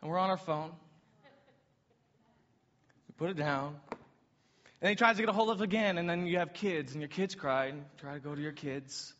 and 0.00 0.10
we're 0.10 0.18
on 0.18 0.30
our 0.30 0.36
phone. 0.36 0.72
We 3.08 3.14
put 3.16 3.30
it 3.30 3.36
down, 3.36 3.76
and 4.82 4.88
he 4.88 4.96
tries 4.96 5.14
to 5.14 5.22
get 5.22 5.28
a 5.28 5.32
hold 5.32 5.48
of 5.50 5.60
again, 5.60 5.96
and 5.96 6.10
then 6.10 6.26
you 6.26 6.38
have 6.38 6.52
kids, 6.54 6.90
and 6.92 7.00
your 7.00 7.08
kids 7.08 7.36
cry, 7.36 7.66
and 7.66 7.84
try 7.98 8.14
to 8.14 8.20
go 8.20 8.34
to 8.34 8.42
your 8.42 8.52
kids. 8.52 9.14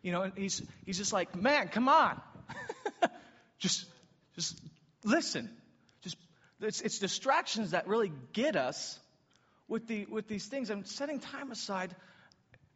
You 0.00 0.12
know, 0.12 0.22
and 0.22 0.32
he's, 0.36 0.62
he's 0.86 0.96
just 0.96 1.12
like, 1.12 1.34
man, 1.34 1.68
come 1.68 1.88
on. 1.88 2.20
just, 3.58 3.84
just 4.36 4.60
listen. 5.02 5.50
Just, 6.02 6.16
it's, 6.60 6.80
it's 6.80 7.00
distractions 7.00 7.72
that 7.72 7.88
really 7.88 8.12
get 8.32 8.54
us 8.54 8.98
with, 9.66 9.88
the, 9.88 10.06
with 10.06 10.28
these 10.28 10.46
things. 10.46 10.70
And 10.70 10.86
setting 10.86 11.18
time 11.18 11.50
aside 11.50 11.96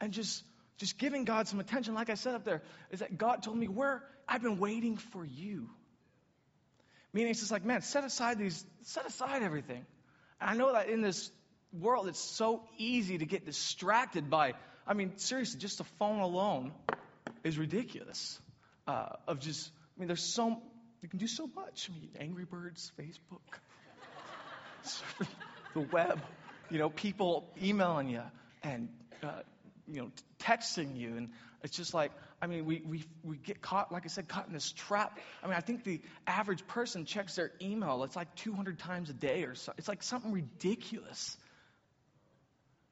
and 0.01 0.13
just, 0.13 0.43
just 0.79 0.99
giving 0.99 1.25
God 1.25 1.47
some 1.47 1.61
attention, 1.61 1.95
like 1.95 2.11
I 2.11 2.15
said 2.15 2.35
up 2.35 2.45
there, 2.45 2.63
is 2.91 3.01
that 3.01 3.17
God 3.17 3.45
told 3.45 3.57
me, 3.57 3.69
where 3.69 4.03
I've 4.27 4.43
been 4.43 4.59
waiting 4.59 4.97
for 4.97 5.25
you. 5.25 5.71
Meaning 7.13 7.31
it's 7.31 7.41
just 7.41 7.53
like, 7.53 7.65
man, 7.65 7.83
set 7.83 8.03
aside 8.03 8.37
these, 8.37 8.67
set 8.83 9.07
aside 9.07 9.45
everything. 9.45 9.87
And 10.41 10.51
I 10.51 10.55
know 10.55 10.73
that 10.73 10.89
in 10.89 11.03
this 11.03 11.31
world, 11.73 12.09
it's 12.09 12.21
so 12.21 12.63
easy 12.79 13.19
to 13.19 13.27
get 13.27 13.45
distracted 13.45 14.31
by, 14.31 14.55
I 14.87 14.95
mean, 14.95 15.17
seriously, 15.19 15.61
just 15.61 15.81
a 15.81 15.85
phone 15.99 16.21
alone 16.21 16.73
is 17.45 17.59
ridiculous. 17.59 18.39
Uh, 18.87 19.09
of 19.27 19.41
just, 19.41 19.71
I 19.97 20.01
mean, 20.01 20.07
there's 20.07 20.23
so, 20.23 20.63
you 21.03 21.09
can 21.09 21.19
do 21.19 21.27
so 21.27 21.49
much. 21.55 21.91
I 21.91 22.01
mean, 22.01 22.11
Angry 22.21 22.45
Birds, 22.45 22.93
Facebook, 22.99 23.41
the 25.75 25.81
web, 25.81 26.21
you 26.71 26.79
know, 26.79 26.89
people 26.89 27.49
emailing 27.61 28.09
you 28.09 28.23
and, 28.63 28.89
uh, 29.23 29.41
you 29.89 30.03
know, 30.03 30.11
texting 30.41 30.97
you. 30.97 31.17
And 31.17 31.31
it's 31.63 31.77
just 31.77 31.95
like, 31.95 32.13
I 32.41 32.47
mean, 32.47 32.65
we, 32.65 32.83
we, 32.87 33.05
we 33.25 33.37
get 33.39 33.63
caught, 33.63 33.91
like 33.91 34.05
I 34.05 34.09
said, 34.09 34.29
caught 34.29 34.47
in 34.47 34.53
this 34.53 34.71
trap. 34.71 35.19
I 35.43 35.47
mean, 35.47 35.57
I 35.57 35.61
think 35.61 35.85
the 35.85 36.01
average 36.27 36.67
person 36.67 37.05
checks 37.07 37.37
their 37.37 37.53
email, 37.61 38.05
it's 38.05 38.17
like 38.17 38.35
200 38.37 38.79
times 38.79 39.11
a 39.11 39.15
day 39.15 39.45
or 39.45 39.55
so. 39.55 39.73
It's 39.79 39.89
like 39.89 40.03
something 40.03 40.33
ridiculous. 40.33 41.37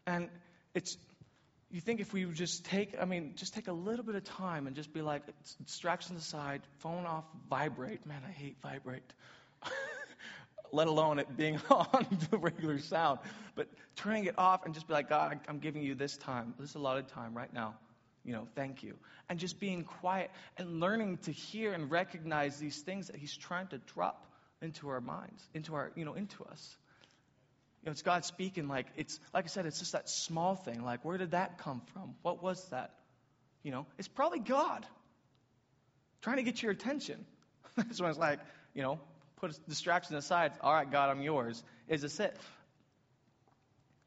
And 0.07 0.29
it's, 0.75 0.97
you 1.71 1.81
think 1.81 2.01
if 2.01 2.13
we 2.13 2.25
would 2.25 2.37
just 2.37 2.65
take, 2.67 2.95
I 3.01 3.05
mean, 3.05 3.33
just 3.37 3.55
take 3.55 3.69
a 3.69 3.73
little 3.73 4.05
bit 4.05 4.15
of 4.15 4.25
time 4.25 4.67
and 4.67 4.77
just 4.77 4.93
be 4.93 5.03
like, 5.03 5.23
distractions 5.65 6.21
aside, 6.21 6.63
phone 6.79 7.07
off, 7.07 7.25
vibrate. 7.49 8.07
Man, 8.07 8.23
I 8.27 8.31
hate 8.31 8.57
vibrate. 8.63 9.03
Let 10.73 10.89
alone 10.89 11.19
it 11.19 11.37
being 11.37 11.61
on 11.71 12.07
the 12.31 12.39
regular 12.39 12.79
sound. 12.79 13.21
But 13.55 13.69
turning 13.97 14.25
it 14.25 14.39
off 14.39 14.65
and 14.65 14.75
just 14.75 14.89
be 14.89 14.93
like, 14.93 15.09
God, 15.09 15.41
I'm 15.49 15.59
giving 15.59 15.83
you 15.83 15.95
this 15.95 16.17
time, 16.17 16.55
this 16.59 16.75
allotted 16.75 17.09
time 17.09 17.37
right 17.37 17.53
now. 17.53 17.75
You 18.25 18.33
know, 18.33 18.49
thank 18.55 18.83
you. 18.83 18.97
And 19.29 19.39
just 19.39 19.61
being 19.61 19.85
quiet 19.85 20.31
and 20.57 20.81
learning 20.81 21.19
to 21.25 21.33
hear 21.33 21.73
and 21.73 21.91
recognize 21.91 22.59
these 22.59 22.81
things 22.81 23.09
that 23.09 23.17
He's 23.17 23.37
trying 23.37 23.67
to 23.69 23.79
drop 23.95 24.27
into 24.63 24.89
our 24.89 25.01
minds, 25.01 25.47
into 25.53 25.75
our, 25.75 25.93
you 25.95 26.05
know, 26.05 26.15
into 26.15 26.43
us. 26.45 26.77
You 27.85 27.91
know, 27.91 27.93
it's 27.93 28.01
God 28.01 28.25
speaking 28.25 28.67
like 28.67 28.87
it's 28.97 29.21
like 29.35 29.45
I 29.45 29.49
said, 29.49 29.67
it's 29.67 29.79
just 29.79 29.93
that 29.93 30.09
small 30.09 30.55
thing. 30.55 30.83
Like, 30.83 31.05
where 31.05 31.19
did 31.19 31.33
that 31.33 31.59
come 31.59 31.83
from? 31.93 32.15
What 32.23 32.43
was 32.43 32.67
that? 32.71 32.95
You 33.63 33.73
know, 33.73 33.87
it's 33.99 34.09
probably 34.09 34.39
God 34.39 34.87
trying 36.23 36.39
to 36.39 36.43
get 36.43 36.63
your 36.63 36.73
attention. 36.73 37.27
That's 37.77 38.01
when 38.01 38.09
it's 38.09 38.19
like, 38.19 38.41
you 38.73 38.81
know, 38.81 39.01
put 39.37 39.59
distraction 39.69 40.17
aside. 40.17 40.53
All 40.63 40.73
right, 40.73 40.91
God, 40.91 41.11
I'm 41.11 41.21
yours. 41.21 41.63
Is 41.87 42.01
this 42.01 42.19
it? 42.21 42.35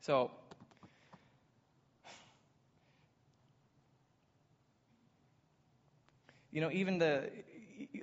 So, 0.02 0.32
you 6.52 6.62
know, 6.62 6.72
even 6.72 6.98
the, 6.98 7.30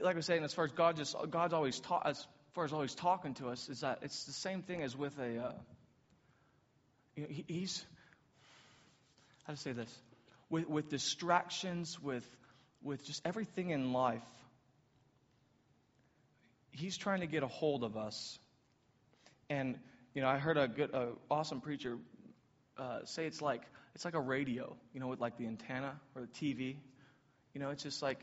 like 0.01 0.15
I 0.15 0.19
was 0.19 0.27
saying, 0.27 0.45
as 0.45 0.55
far 0.55 0.67
as 0.67 0.71
God 0.71 0.97
just, 0.97 1.17
God's 1.31 1.53
always 1.53 1.81
taught 1.81 2.07
us 2.07 2.25
far 2.55 2.65
as 2.65 2.73
always 2.73 2.95
talking 2.95 3.35
to 3.35 3.49
us, 3.49 3.69
is 3.69 3.81
that 3.81 3.99
it's 4.03 4.25
the 4.25 4.33
same 4.33 4.63
thing 4.63 4.83
as 4.83 4.97
with 4.97 5.19
a. 5.19 5.45
Uh, 5.45 5.53
you 7.17 7.23
know, 7.23 7.29
he, 7.29 7.45
he's 7.49 7.85
how 9.45 9.53
to 9.53 9.59
say 9.59 9.73
this 9.73 9.99
with 10.49 10.69
with 10.69 10.89
distractions, 10.89 12.01
with 12.01 12.25
with 12.83 13.05
just 13.05 13.23
everything 13.27 13.71
in 13.71 13.93
life. 13.93 14.23
He's 16.71 16.97
trying 16.97 17.21
to 17.21 17.27
get 17.27 17.43
a 17.43 17.49
hold 17.49 17.85
of 17.85 17.97
us, 17.97 18.39
and 19.51 19.79
you 20.15 20.23
know, 20.23 20.29
I 20.29 20.39
heard 20.39 20.57
a 20.57 20.69
good, 20.69 20.95
a 20.95 21.09
awesome 21.31 21.61
preacher 21.61 21.99
uh, 22.79 23.05
say 23.05 23.27
it's 23.27 23.43
like 23.43 23.63
it's 23.95 24.05
like 24.05 24.15
a 24.15 24.21
radio, 24.21 24.77
you 24.93 25.01
know, 25.01 25.09
with 25.09 25.21
like 25.21 25.37
the 25.39 25.47
antenna 25.47 25.95
or 26.15 26.23
the 26.23 26.29
TV. 26.29 26.77
You 27.53 27.61
know, 27.61 27.71
it's 27.71 27.83
just 27.83 28.03
like 28.03 28.19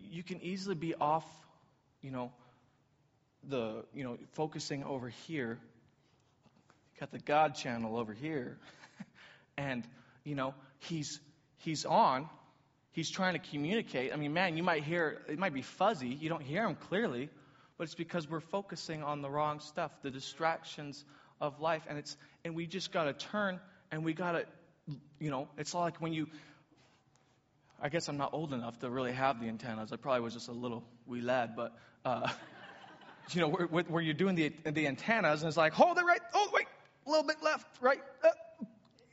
you 0.00 0.22
can 0.22 0.40
easily 0.42 0.74
be 0.74 0.94
off, 0.94 1.26
you 2.02 2.10
know, 2.10 2.32
the, 3.48 3.84
you 3.94 4.04
know, 4.04 4.18
focusing 4.32 4.84
over 4.84 5.08
here. 5.08 5.58
Got 7.00 7.10
the 7.10 7.18
God 7.18 7.54
channel 7.54 7.96
over 7.96 8.12
here. 8.12 8.58
and, 9.56 9.84
you 10.24 10.34
know, 10.34 10.54
he's 10.78 11.20
he's 11.58 11.84
on. 11.84 12.28
He's 12.92 13.10
trying 13.10 13.34
to 13.34 13.38
communicate. 13.38 14.12
I 14.12 14.16
mean, 14.16 14.32
man, 14.32 14.56
you 14.56 14.62
might 14.62 14.82
hear 14.82 15.22
it 15.28 15.38
might 15.38 15.54
be 15.54 15.62
fuzzy. 15.62 16.08
You 16.08 16.28
don't 16.28 16.42
hear 16.42 16.66
him 16.66 16.74
clearly, 16.74 17.30
but 17.76 17.84
it's 17.84 17.94
because 17.94 18.28
we're 18.28 18.40
focusing 18.40 19.02
on 19.02 19.22
the 19.22 19.30
wrong 19.30 19.60
stuff, 19.60 19.92
the 20.02 20.10
distractions 20.10 21.04
of 21.40 21.60
life. 21.60 21.82
And 21.88 21.98
it's 21.98 22.16
and 22.44 22.54
we 22.54 22.66
just 22.66 22.92
gotta 22.92 23.12
turn 23.12 23.60
and 23.90 24.04
we 24.04 24.14
gotta 24.14 24.46
you 25.20 25.30
know, 25.30 25.48
it's 25.56 25.74
like 25.74 26.00
when 26.00 26.12
you 26.12 26.26
I 27.80 27.88
guess 27.88 28.08
I'm 28.08 28.16
not 28.16 28.34
old 28.34 28.52
enough 28.52 28.80
to 28.80 28.90
really 28.90 29.12
have 29.12 29.40
the 29.40 29.46
antennas. 29.46 29.92
I 29.92 29.96
probably 29.96 30.22
was 30.22 30.34
just 30.34 30.48
a 30.48 30.52
little 30.52 30.82
wee 31.06 31.20
lad, 31.20 31.54
but 31.54 31.76
uh, 32.04 32.28
you 33.34 33.40
know, 33.40 33.48
where, 33.48 33.84
where 33.84 34.02
you're 34.02 34.14
doing 34.14 34.34
the, 34.34 34.52
the 34.64 34.86
antennas, 34.86 35.42
and 35.42 35.48
it's 35.48 35.56
like, 35.56 35.72
hold 35.72 35.98
it 35.98 36.02
right, 36.02 36.20
oh, 36.34 36.50
wait, 36.52 36.66
a 37.06 37.10
little 37.10 37.26
bit 37.26 37.42
left, 37.42 37.66
right, 37.80 38.00
uh, 38.24 38.28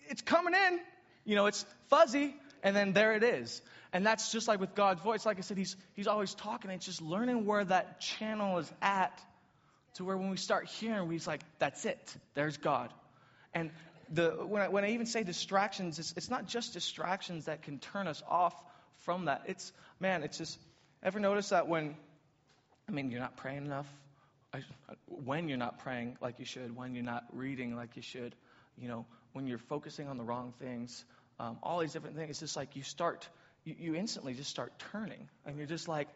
it's 0.08 0.22
coming 0.22 0.54
in. 0.54 0.80
You 1.28 1.36
know, 1.36 1.48
it's 1.48 1.66
fuzzy, 1.90 2.36
and 2.62 2.76
then 2.76 2.94
there 2.94 3.14
it 3.14 3.24
is. 3.24 3.62
And 3.92 4.06
that's 4.06 4.32
just 4.32 4.48
like 4.48 4.60
with 4.60 4.76
God's 4.76 5.02
voice. 5.02 5.26
Like 5.26 5.40
I 5.40 5.42
said, 5.42 5.58
He's, 5.58 5.76
he's 5.94 6.06
always 6.06 6.36
talking, 6.36 6.70
it's 6.70 6.86
just 6.86 7.02
learning 7.02 7.46
where 7.46 7.66
that 7.66 8.00
channel 8.00 8.60
is 8.60 8.72
at 8.82 9.20
to 9.96 10.04
where 10.04 10.18
when 10.18 10.30
we 10.30 10.38
start 10.38 10.68
hearing, 10.68 11.08
we're 11.08 11.20
like, 11.26 11.42
that's 11.58 11.86
it, 11.86 12.16
there's 12.34 12.58
God. 12.58 12.92
And 13.54 13.72
the, 14.12 14.32
when, 14.32 14.62
I, 14.62 14.68
when 14.68 14.84
I 14.84 14.92
even 14.92 15.06
say 15.06 15.24
distractions, 15.24 15.98
it's, 15.98 16.14
it's 16.16 16.30
not 16.30 16.46
just 16.46 16.74
distractions 16.74 17.46
that 17.46 17.64
can 17.64 17.80
turn 17.80 18.08
us 18.08 18.22
off 18.30 18.54
from 19.00 19.26
that. 19.26 19.44
It's, 19.48 19.72
man, 20.00 20.24
it's 20.24 20.38
just, 20.38 20.60
ever 21.02 21.20
notice 21.20 21.50
that 21.50 21.68
when, 21.68 21.96
I 22.88 22.92
mean, 22.92 23.10
you're 23.10 23.22
not 23.22 23.38
praying 23.38 23.66
enough? 23.66 23.88
When 25.08 25.48
you're 25.50 25.58
not 25.58 25.80
praying 25.80 26.18
like 26.22 26.40
you 26.40 26.46
should, 26.46 26.76
when 26.76 26.96
you're 26.96 27.04
not 27.04 27.24
reading 27.32 27.76
like 27.76 27.96
you 27.96 28.02
should, 28.02 28.36
you 28.78 28.88
know, 28.88 29.06
when 29.34 29.48
you're 29.48 29.58
focusing 29.58 30.08
on 30.08 30.18
the 30.18 30.24
wrong 30.24 30.54
things, 30.60 31.04
um, 31.40 31.58
all 31.64 31.80
these 31.80 31.94
different 31.94 32.16
things, 32.16 32.30
it's 32.32 32.40
just 32.40 32.56
like 32.56 32.76
you 32.76 32.84
start, 32.84 33.28
you, 33.64 33.76
you 33.78 33.96
instantly 33.96 34.34
just 34.34 34.50
start 34.50 34.74
turning. 34.92 35.30
And 35.46 35.58
you're 35.58 35.68
just 35.68 35.88
like, 35.88 36.08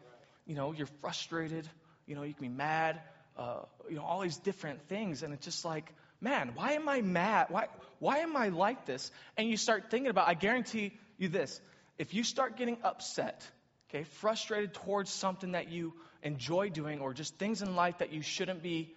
you 0.45 0.55
know, 0.55 0.71
you're 0.71 0.87
frustrated, 1.01 1.67
you 2.07 2.15
know, 2.15 2.23
you 2.23 2.33
can 2.33 2.43
be 2.43 2.53
mad, 2.53 3.01
uh, 3.37 3.61
you 3.89 3.95
know, 3.95 4.03
all 4.03 4.21
these 4.21 4.37
different 4.37 4.87
things. 4.87 5.23
And 5.23 5.33
it's 5.33 5.45
just 5.45 5.65
like, 5.65 5.91
man, 6.21 6.51
why 6.55 6.73
am 6.73 6.87
I 6.89 7.01
mad? 7.01 7.47
Why, 7.49 7.67
why 7.99 8.19
am 8.19 8.35
I 8.35 8.49
like 8.49 8.85
this? 8.85 9.11
And 9.37 9.49
you 9.49 9.57
start 9.57 9.91
thinking 9.91 10.09
about, 10.09 10.27
I 10.27 10.33
guarantee 10.33 10.91
you 11.17 11.29
this, 11.29 11.59
if 11.97 12.13
you 12.13 12.23
start 12.23 12.57
getting 12.57 12.77
upset, 12.83 13.45
okay, 13.89 14.05
frustrated 14.21 14.73
towards 14.73 15.11
something 15.11 15.51
that 15.51 15.69
you 15.69 15.93
enjoy 16.23 16.69
doing 16.69 16.99
or 16.99 17.13
just 17.13 17.37
things 17.37 17.61
in 17.61 17.75
life 17.75 17.99
that 17.99 18.11
you 18.11 18.21
shouldn't 18.21 18.61
be 18.61 18.93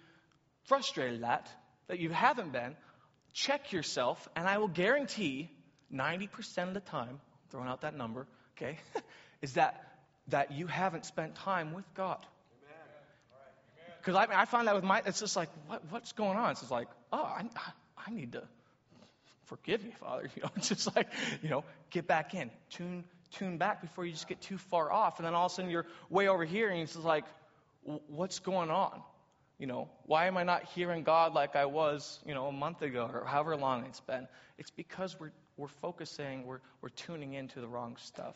frustrated 0.65 1.23
at, 1.23 1.49
that 1.87 1.99
you 1.99 2.09
haven't 2.09 2.51
been, 2.51 2.75
check 3.33 3.71
yourself, 3.71 4.27
and 4.35 4.47
I 4.47 4.57
will 4.57 4.67
guarantee 4.67 5.49
90% 5.93 6.69
of 6.69 6.73
the 6.73 6.79
time, 6.79 7.19
throwing 7.49 7.67
out 7.67 7.81
that 7.81 7.95
number, 7.95 8.27
okay, 8.57 8.77
is 9.41 9.53
that 9.53 9.89
that 10.29 10.53
you 10.53 10.67
haven't 10.67 11.05
spent 11.05 11.35
time 11.35 11.73
with 11.73 11.85
God. 11.95 12.25
Because 13.99 14.15
I, 14.15 14.41
I 14.41 14.45
find 14.45 14.67
that 14.67 14.75
with 14.75 14.83
my, 14.83 15.01
it's 15.05 15.19
just 15.19 15.35
like, 15.35 15.49
what, 15.67 15.81
what's 15.89 16.11
going 16.11 16.37
on? 16.37 16.51
It's 16.51 16.59
just 16.59 16.71
like, 16.71 16.87
oh, 17.11 17.23
I, 17.23 17.45
I 17.97 18.11
need 18.11 18.33
to 18.33 18.43
forgive 19.45 19.83
me, 19.83 19.91
Father. 19.99 20.29
You 20.35 20.43
know, 20.43 20.49
just 20.59 20.93
like, 20.95 21.07
you 21.41 21.49
know, 21.49 21.63
get 21.89 22.07
back 22.07 22.33
in, 22.33 22.51
tune, 22.69 23.03
tune 23.33 23.57
back 23.57 23.81
before 23.81 24.05
you 24.05 24.11
just 24.11 24.27
get 24.27 24.41
too 24.41 24.57
far 24.57 24.91
off. 24.91 25.19
And 25.19 25.25
then 25.25 25.33
all 25.33 25.47
of 25.47 25.51
a 25.51 25.55
sudden 25.55 25.71
you're 25.71 25.85
way 26.09 26.27
over 26.27 26.45
here 26.45 26.69
and 26.69 26.79
it's 26.79 26.95
like, 26.95 27.25
what's 28.07 28.39
going 28.39 28.69
on? 28.69 29.01
You 29.59 29.67
know, 29.67 29.89
why 30.05 30.27
am 30.27 30.37
I 30.37 30.43
not 30.43 30.63
hearing 30.63 31.03
God 31.03 31.33
like 31.33 31.55
I 31.55 31.65
was, 31.65 32.19
you 32.25 32.33
know, 32.33 32.47
a 32.47 32.51
month 32.51 32.81
ago 32.81 33.09
or 33.13 33.25
however 33.25 33.55
long 33.55 33.85
it's 33.85 33.99
been? 33.99 34.27
It's 34.57 34.71
because 34.71 35.19
we're, 35.19 35.31
we're 35.57 35.67
focusing, 35.67 36.45
we're, 36.45 36.59
we're 36.81 36.89
tuning 36.89 37.33
into 37.33 37.61
the 37.61 37.67
wrong 37.67 37.95
stuff. 37.99 38.35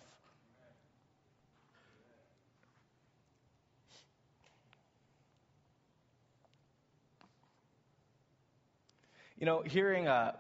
You 9.39 9.45
know, 9.45 9.61
hearing, 9.61 10.07
uh, 10.07 10.31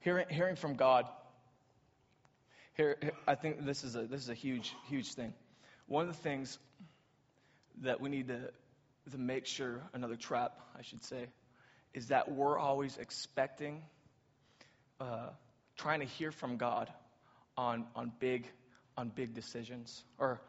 hearing, 0.00 0.26
hearing 0.28 0.56
from 0.56 0.74
God, 0.74 1.06
here, 2.82 2.96
I 3.26 3.34
think 3.34 3.64
this 3.64 3.84
is, 3.84 3.94
a, 3.94 4.02
this 4.02 4.20
is 4.20 4.28
a 4.28 4.34
huge, 4.34 4.74
huge 4.88 5.14
thing. 5.14 5.32
One 5.86 6.08
of 6.08 6.16
the 6.16 6.22
things 6.22 6.58
that 7.82 8.00
we 8.00 8.08
need 8.08 8.28
to, 8.28 8.40
to 9.10 9.18
make 9.18 9.46
sure, 9.46 9.80
another 9.92 10.16
trap, 10.16 10.58
I 10.76 10.82
should 10.82 11.04
say, 11.04 11.26
is 11.94 12.08
that 12.08 12.32
we're 12.32 12.58
always 12.58 12.96
expecting, 12.98 13.82
uh, 15.00 15.28
trying 15.76 16.00
to 16.00 16.06
hear 16.06 16.32
from 16.32 16.56
God 16.56 16.90
on, 17.56 17.86
on, 17.94 18.12
big, 18.18 18.48
on 18.96 19.08
big 19.08 19.34
decisions. 19.34 20.02
Or, 20.18 20.40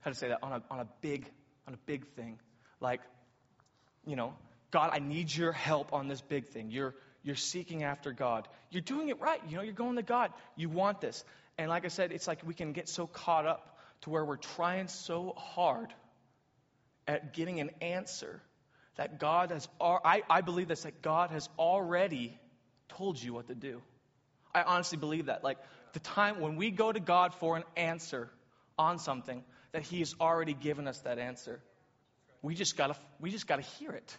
how 0.00 0.10
to 0.10 0.16
say 0.16 0.28
that, 0.28 0.40
on 0.42 0.52
a, 0.52 0.62
on 0.70 0.80
a 0.80 0.88
big, 1.00 1.30
on 1.66 1.74
a 1.74 1.78
big 1.86 2.06
thing. 2.08 2.38
Like, 2.80 3.00
you 4.06 4.16
know, 4.16 4.34
God, 4.70 4.90
I 4.92 4.98
need 4.98 5.34
your 5.34 5.52
help 5.52 5.92
on 5.94 6.08
this 6.08 6.20
big 6.20 6.48
thing. 6.48 6.70
You're, 6.70 6.94
you're 7.22 7.36
seeking 7.36 7.84
after 7.84 8.12
God. 8.12 8.48
You're 8.70 8.82
doing 8.82 9.08
it 9.08 9.18
right. 9.20 9.40
You 9.48 9.56
know, 9.56 9.62
you're 9.62 9.72
going 9.72 9.96
to 9.96 10.02
God. 10.02 10.30
You 10.56 10.68
want 10.68 11.00
this. 11.00 11.24
And 11.58 11.68
like 11.68 11.84
I 11.84 11.88
said, 11.88 12.12
it's 12.12 12.26
like 12.26 12.40
we 12.44 12.54
can 12.54 12.72
get 12.72 12.88
so 12.88 13.06
caught 13.06 13.46
up 13.46 13.78
to 14.02 14.10
where 14.10 14.24
we're 14.24 14.36
trying 14.36 14.88
so 14.88 15.34
hard 15.36 15.92
at 17.06 17.34
getting 17.34 17.60
an 17.60 17.70
answer 17.80 18.42
that 18.96 19.18
God 19.18 19.50
has, 19.50 19.68
I, 19.80 20.22
I 20.28 20.40
believe 20.40 20.68
this, 20.68 20.82
that 20.82 21.02
God 21.02 21.30
has 21.30 21.48
already 21.58 22.38
told 22.88 23.20
you 23.22 23.34
what 23.34 23.48
to 23.48 23.54
do. 23.54 23.82
I 24.54 24.62
honestly 24.62 24.98
believe 24.98 25.26
that. 25.26 25.42
Like 25.42 25.58
the 25.92 26.00
time 26.00 26.40
when 26.40 26.56
we 26.56 26.70
go 26.70 26.92
to 26.92 27.00
God 27.00 27.34
for 27.34 27.56
an 27.56 27.64
answer 27.76 28.30
on 28.78 28.98
something, 28.98 29.42
that 29.72 29.82
He 29.82 29.98
has 30.00 30.14
already 30.20 30.54
given 30.54 30.86
us 30.86 31.00
that 31.00 31.18
answer. 31.18 31.60
We 32.42 32.54
just 32.54 32.76
gotta, 32.76 32.96
we 33.20 33.30
just 33.30 33.46
gotta 33.46 33.62
hear 33.62 33.90
it. 33.90 34.16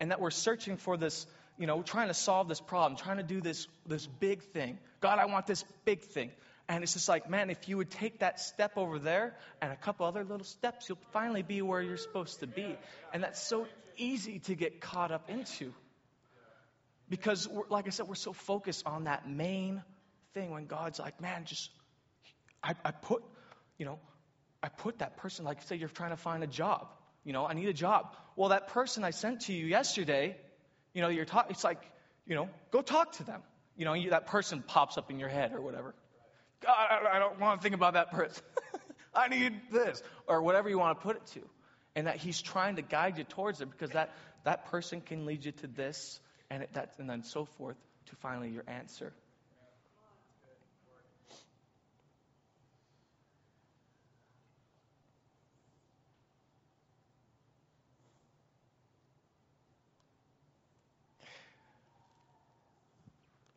And 0.00 0.10
that 0.10 0.20
we're 0.20 0.30
searching 0.30 0.76
for 0.76 0.96
this 0.96 1.26
you 1.58 1.66
know, 1.66 1.82
trying 1.82 2.08
to 2.08 2.14
solve 2.14 2.48
this 2.48 2.60
problem, 2.60 2.96
trying 2.96 3.16
to 3.16 3.22
do 3.22 3.40
this, 3.40 3.66
this 3.86 4.06
big 4.06 4.42
thing. 4.42 4.78
God, 5.00 5.18
I 5.18 5.26
want 5.26 5.46
this 5.46 5.64
big 5.84 6.02
thing. 6.02 6.30
And 6.68 6.82
it's 6.84 6.92
just 6.92 7.08
like, 7.08 7.30
man, 7.30 7.48
if 7.48 7.68
you 7.68 7.78
would 7.78 7.90
take 7.90 8.18
that 8.18 8.38
step 8.38 8.72
over 8.76 8.98
there 8.98 9.34
and 9.62 9.72
a 9.72 9.76
couple 9.76 10.04
other 10.04 10.22
little 10.22 10.44
steps, 10.44 10.88
you'll 10.88 10.98
finally 11.12 11.42
be 11.42 11.62
where 11.62 11.80
you're 11.80 11.96
supposed 11.96 12.40
to 12.40 12.46
be. 12.46 12.76
And 13.12 13.22
that's 13.22 13.42
so 13.42 13.66
easy 13.96 14.40
to 14.40 14.54
get 14.54 14.80
caught 14.80 15.10
up 15.10 15.30
into. 15.30 15.72
Because, 17.08 17.48
like 17.70 17.86
I 17.86 17.90
said, 17.90 18.06
we're 18.06 18.16
so 18.16 18.34
focused 18.34 18.86
on 18.86 19.04
that 19.04 19.26
main 19.26 19.82
thing 20.34 20.50
when 20.50 20.66
God's 20.66 20.98
like, 20.98 21.20
man, 21.22 21.46
just, 21.46 21.70
I, 22.62 22.74
I 22.84 22.90
put, 22.90 23.22
you 23.78 23.86
know, 23.86 23.98
I 24.62 24.68
put 24.68 24.98
that 24.98 25.16
person, 25.16 25.46
like, 25.46 25.62
say 25.62 25.76
you're 25.76 25.88
trying 25.88 26.10
to 26.10 26.18
find 26.18 26.44
a 26.44 26.46
job. 26.46 26.88
You 27.24 27.32
know, 27.32 27.46
I 27.46 27.54
need 27.54 27.68
a 27.68 27.72
job. 27.72 28.14
Well, 28.36 28.50
that 28.50 28.68
person 28.68 29.04
I 29.04 29.10
sent 29.10 29.42
to 29.42 29.54
you 29.54 29.64
yesterday, 29.64 30.36
you 30.92 31.00
know, 31.00 31.08
you're 31.08 31.24
talking, 31.24 31.52
it's 31.52 31.64
like, 31.64 31.80
you 32.26 32.34
know, 32.34 32.50
go 32.70 32.82
talk 32.82 33.12
to 33.12 33.24
them. 33.24 33.42
You 33.76 33.86
know, 33.86 33.94
you, 33.94 34.10
that 34.10 34.26
person 34.26 34.62
pops 34.66 34.98
up 34.98 35.10
in 35.10 35.18
your 35.18 35.28
head 35.30 35.52
or 35.54 35.62
whatever. 35.62 35.94
God, 36.60 37.06
I, 37.12 37.18
don't 37.18 37.38
want 37.38 37.60
to 37.60 37.62
think 37.62 37.74
about 37.74 37.94
that 37.94 38.10
person. 38.10 38.42
I 39.14 39.28
need 39.28 39.60
this. 39.70 40.02
Or 40.26 40.42
whatever 40.42 40.68
you 40.68 40.78
want 40.78 40.98
to 40.98 41.02
put 41.02 41.16
it 41.16 41.26
to. 41.34 41.40
And 41.94 42.06
that 42.06 42.16
he's 42.16 42.40
trying 42.40 42.76
to 42.76 42.82
guide 42.82 43.18
you 43.18 43.24
towards 43.24 43.60
it 43.60 43.70
because 43.70 43.90
that, 43.90 44.14
that 44.44 44.66
person 44.66 45.00
can 45.00 45.26
lead 45.26 45.44
you 45.44 45.52
to 45.52 45.66
this 45.66 46.20
and, 46.50 46.62
it, 46.62 46.70
that, 46.74 46.94
and 46.98 47.08
then 47.08 47.22
so 47.22 47.44
forth 47.44 47.76
to 48.06 48.16
finally 48.16 48.50
your 48.50 48.64
answer. 48.66 49.12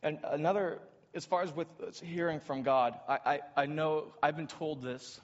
And 0.03 0.17
another, 0.23 0.79
as 1.13 1.25
far 1.25 1.43
as 1.43 1.53
with 1.53 1.67
hearing 2.01 2.39
from 2.39 2.63
God, 2.63 2.97
I, 3.07 3.17
I, 3.25 3.39
I 3.63 3.65
know 3.65 4.13
I've 4.23 4.37
been 4.37 4.47
told 4.47 4.81
this, 4.81 5.19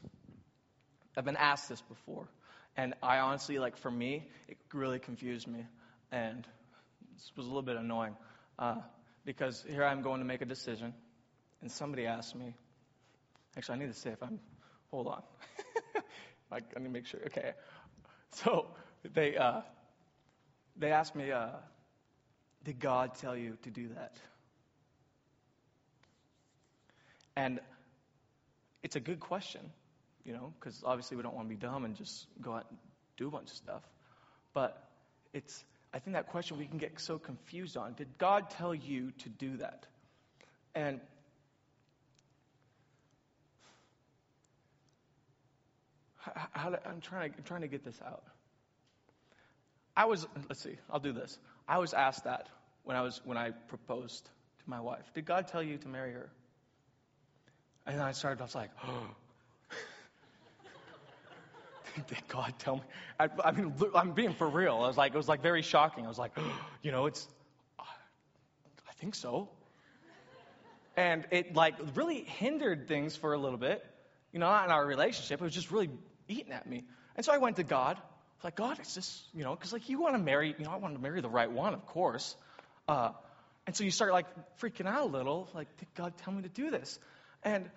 I've 1.16 1.26
been 1.26 1.38
asked 1.38 1.70
this 1.70 1.82
before. 1.82 2.28
And 2.76 2.94
I 3.02 3.20
honestly, 3.20 3.58
like 3.58 3.78
for 3.78 3.90
me, 3.90 4.28
it 4.48 4.58
really 4.74 5.00
confused 5.00 5.48
me. 5.48 5.66
And 6.12 6.46
this 7.16 7.32
was 7.36 7.46
a 7.46 7.50
little 7.50 7.64
bit 7.64 7.78
annoying. 7.78 8.16
Uh, 8.60 8.76
because 9.26 9.66
here 9.68 9.84
I'm 9.84 10.02
going 10.02 10.20
to 10.20 10.26
make 10.26 10.42
a 10.42 10.46
decision, 10.46 10.94
and 11.62 11.72
somebody 11.72 12.06
asked 12.06 12.36
me, 12.36 12.54
actually, 13.58 13.76
I 13.76 13.80
need 13.80 13.94
to 13.94 14.00
say 14.00 14.12
if 14.12 14.22
I'm, 14.22 14.40
hold 14.90 15.08
on. 15.08 15.24
I 16.52 16.60
need 16.60 16.86
to 16.86 16.90
make 16.90 17.06
sure. 17.06 17.20
Okay. 17.26 17.52
So 18.32 18.68
they, 19.14 19.36
uh, 19.36 19.62
they 20.78 20.92
asked 20.92 21.16
me, 21.16 21.32
uh, 21.32 21.48
did 22.64 22.80
God 22.80 23.16
tell 23.16 23.36
you 23.36 23.58
to 23.64 23.70
do 23.70 23.90
that? 23.90 24.14
And 27.38 27.60
it's 28.82 28.96
a 28.96 29.00
good 29.00 29.20
question, 29.20 29.62
you 30.26 30.34
know, 30.34 30.52
because 30.60 30.82
obviously 30.84 31.18
we 31.18 31.24
don't 31.24 31.36
want 31.36 31.48
to 31.48 31.56
be 31.56 31.56
dumb 31.56 31.86
and 31.86 31.96
just 31.96 32.26
go 32.42 32.54
out 32.54 32.66
and 32.68 32.80
do 33.16 33.28
a 33.28 33.32
bunch 33.32 33.52
of 33.52 33.56
stuff. 33.56 33.84
But 34.56 34.90
it's, 35.34 35.64
I 35.94 36.00
think 36.00 36.16
that 36.16 36.30
question 36.30 36.58
we 36.58 36.66
can 36.66 36.80
get 36.80 37.00
so 37.00 37.20
confused 37.20 37.78
on. 37.78 37.94
Did 37.94 38.18
God 38.18 38.50
tell 38.50 38.74
you 38.74 39.12
to 39.20 39.30
do 39.30 39.58
that? 39.58 39.86
And 40.74 41.00
how, 46.16 46.48
how 46.54 46.80
I'm 46.90 47.02
trying 47.02 47.30
to, 47.30 47.38
I'm 47.38 47.44
trying 47.44 47.62
to 47.62 47.68
get 47.68 47.86
this 47.86 48.00
out. 48.04 48.24
I 49.96 50.06
was, 50.06 50.26
let's 50.50 50.62
see, 50.62 50.78
I'll 50.90 51.00
do 51.00 51.14
this. 51.14 51.38
I 51.68 51.78
was 51.78 51.94
asked 51.94 52.24
that 52.24 52.50
when 52.84 52.98
I 52.98 53.02
was 53.02 53.22
when 53.26 53.38
I 53.38 53.52
proposed 53.52 54.26
to 54.26 54.64
my 54.66 54.82
wife. 54.82 55.06
Did 55.14 55.26
God 55.26 55.50
tell 55.50 55.62
you 55.62 55.78
to 55.78 55.88
marry 55.88 56.14
her? 56.14 56.32
And 57.88 58.02
I 58.02 58.12
started, 58.12 58.42
I 58.42 58.44
was 58.44 58.54
like, 58.54 58.70
oh. 58.86 59.08
Did 62.08 62.28
God 62.28 62.54
tell 62.60 62.76
me? 62.76 62.82
I, 63.18 63.30
I, 63.44 63.52
mean, 63.52 63.74
I'm 63.96 64.12
being 64.12 64.34
for 64.34 64.48
real. 64.48 64.76
I 64.76 64.88
was 64.88 64.98
like, 64.98 65.14
it 65.14 65.18
was 65.18 65.30
like 65.30 65.42
very 65.42 65.62
shocking. 65.62 66.06
I 66.06 66.10
was 66.10 66.20
like, 66.20 66.34
oh, 66.38 66.60
you 66.84 66.92
know, 66.92 67.06
it's, 67.06 67.26
I 67.80 68.94
think 69.00 69.16
so. 69.16 69.50
And 70.98 71.26
it 71.32 71.56
like 71.56 71.76
really 71.96 72.24
hindered 72.24 72.88
things 72.88 73.16
for 73.16 73.34
a 73.34 73.38
little 73.38 73.58
bit, 73.58 73.86
you 74.34 74.40
know, 74.40 74.48
not 74.48 74.66
in 74.66 74.72
our 74.72 74.86
relationship. 74.86 75.40
It 75.40 75.44
was 75.44 75.54
just 75.54 75.72
really 75.72 75.90
eating 76.28 76.52
at 76.52 76.68
me. 76.68 76.84
And 77.16 77.26
so 77.26 77.32
I 77.32 77.38
went 77.38 77.56
to 77.56 77.64
God. 77.64 77.98
I 77.98 78.48
like, 78.48 78.56
God, 78.56 78.80
it's 78.80 78.96
just, 78.96 79.24
you 79.34 79.44
know, 79.44 79.56
because 79.56 79.72
like 79.72 79.90
you 79.90 80.02
want 80.02 80.16
to 80.16 80.20
marry, 80.20 80.56
you 80.58 80.66
know, 80.66 80.72
I 80.72 80.78
want 80.78 80.94
to 80.96 81.02
marry 81.02 81.22
the 81.22 81.30
right 81.30 81.50
one, 81.50 81.74
of 81.74 81.86
course. 81.86 82.36
Uh, 82.88 83.12
And 83.66 83.76
so 83.76 83.84
you 83.84 83.92
start 83.92 84.12
like 84.12 84.26
freaking 84.62 84.88
out 84.88 85.04
a 85.04 85.06
little, 85.06 85.50
like, 85.54 85.68
did 85.78 85.88
God 85.96 86.14
tell 86.24 86.34
me 86.34 86.42
to 86.44 86.50
do 86.50 86.72
this? 86.72 87.00
And 87.48 87.70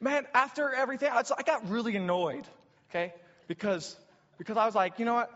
man, 0.00 0.26
after 0.34 0.74
everything, 0.74 1.10
I 1.12 1.42
got 1.44 1.68
really 1.70 1.94
annoyed, 1.94 2.44
okay? 2.90 3.14
Because, 3.46 3.96
because 4.36 4.56
I 4.56 4.66
was 4.66 4.74
like, 4.74 4.98
you 4.98 5.04
know 5.04 5.14
what? 5.14 5.30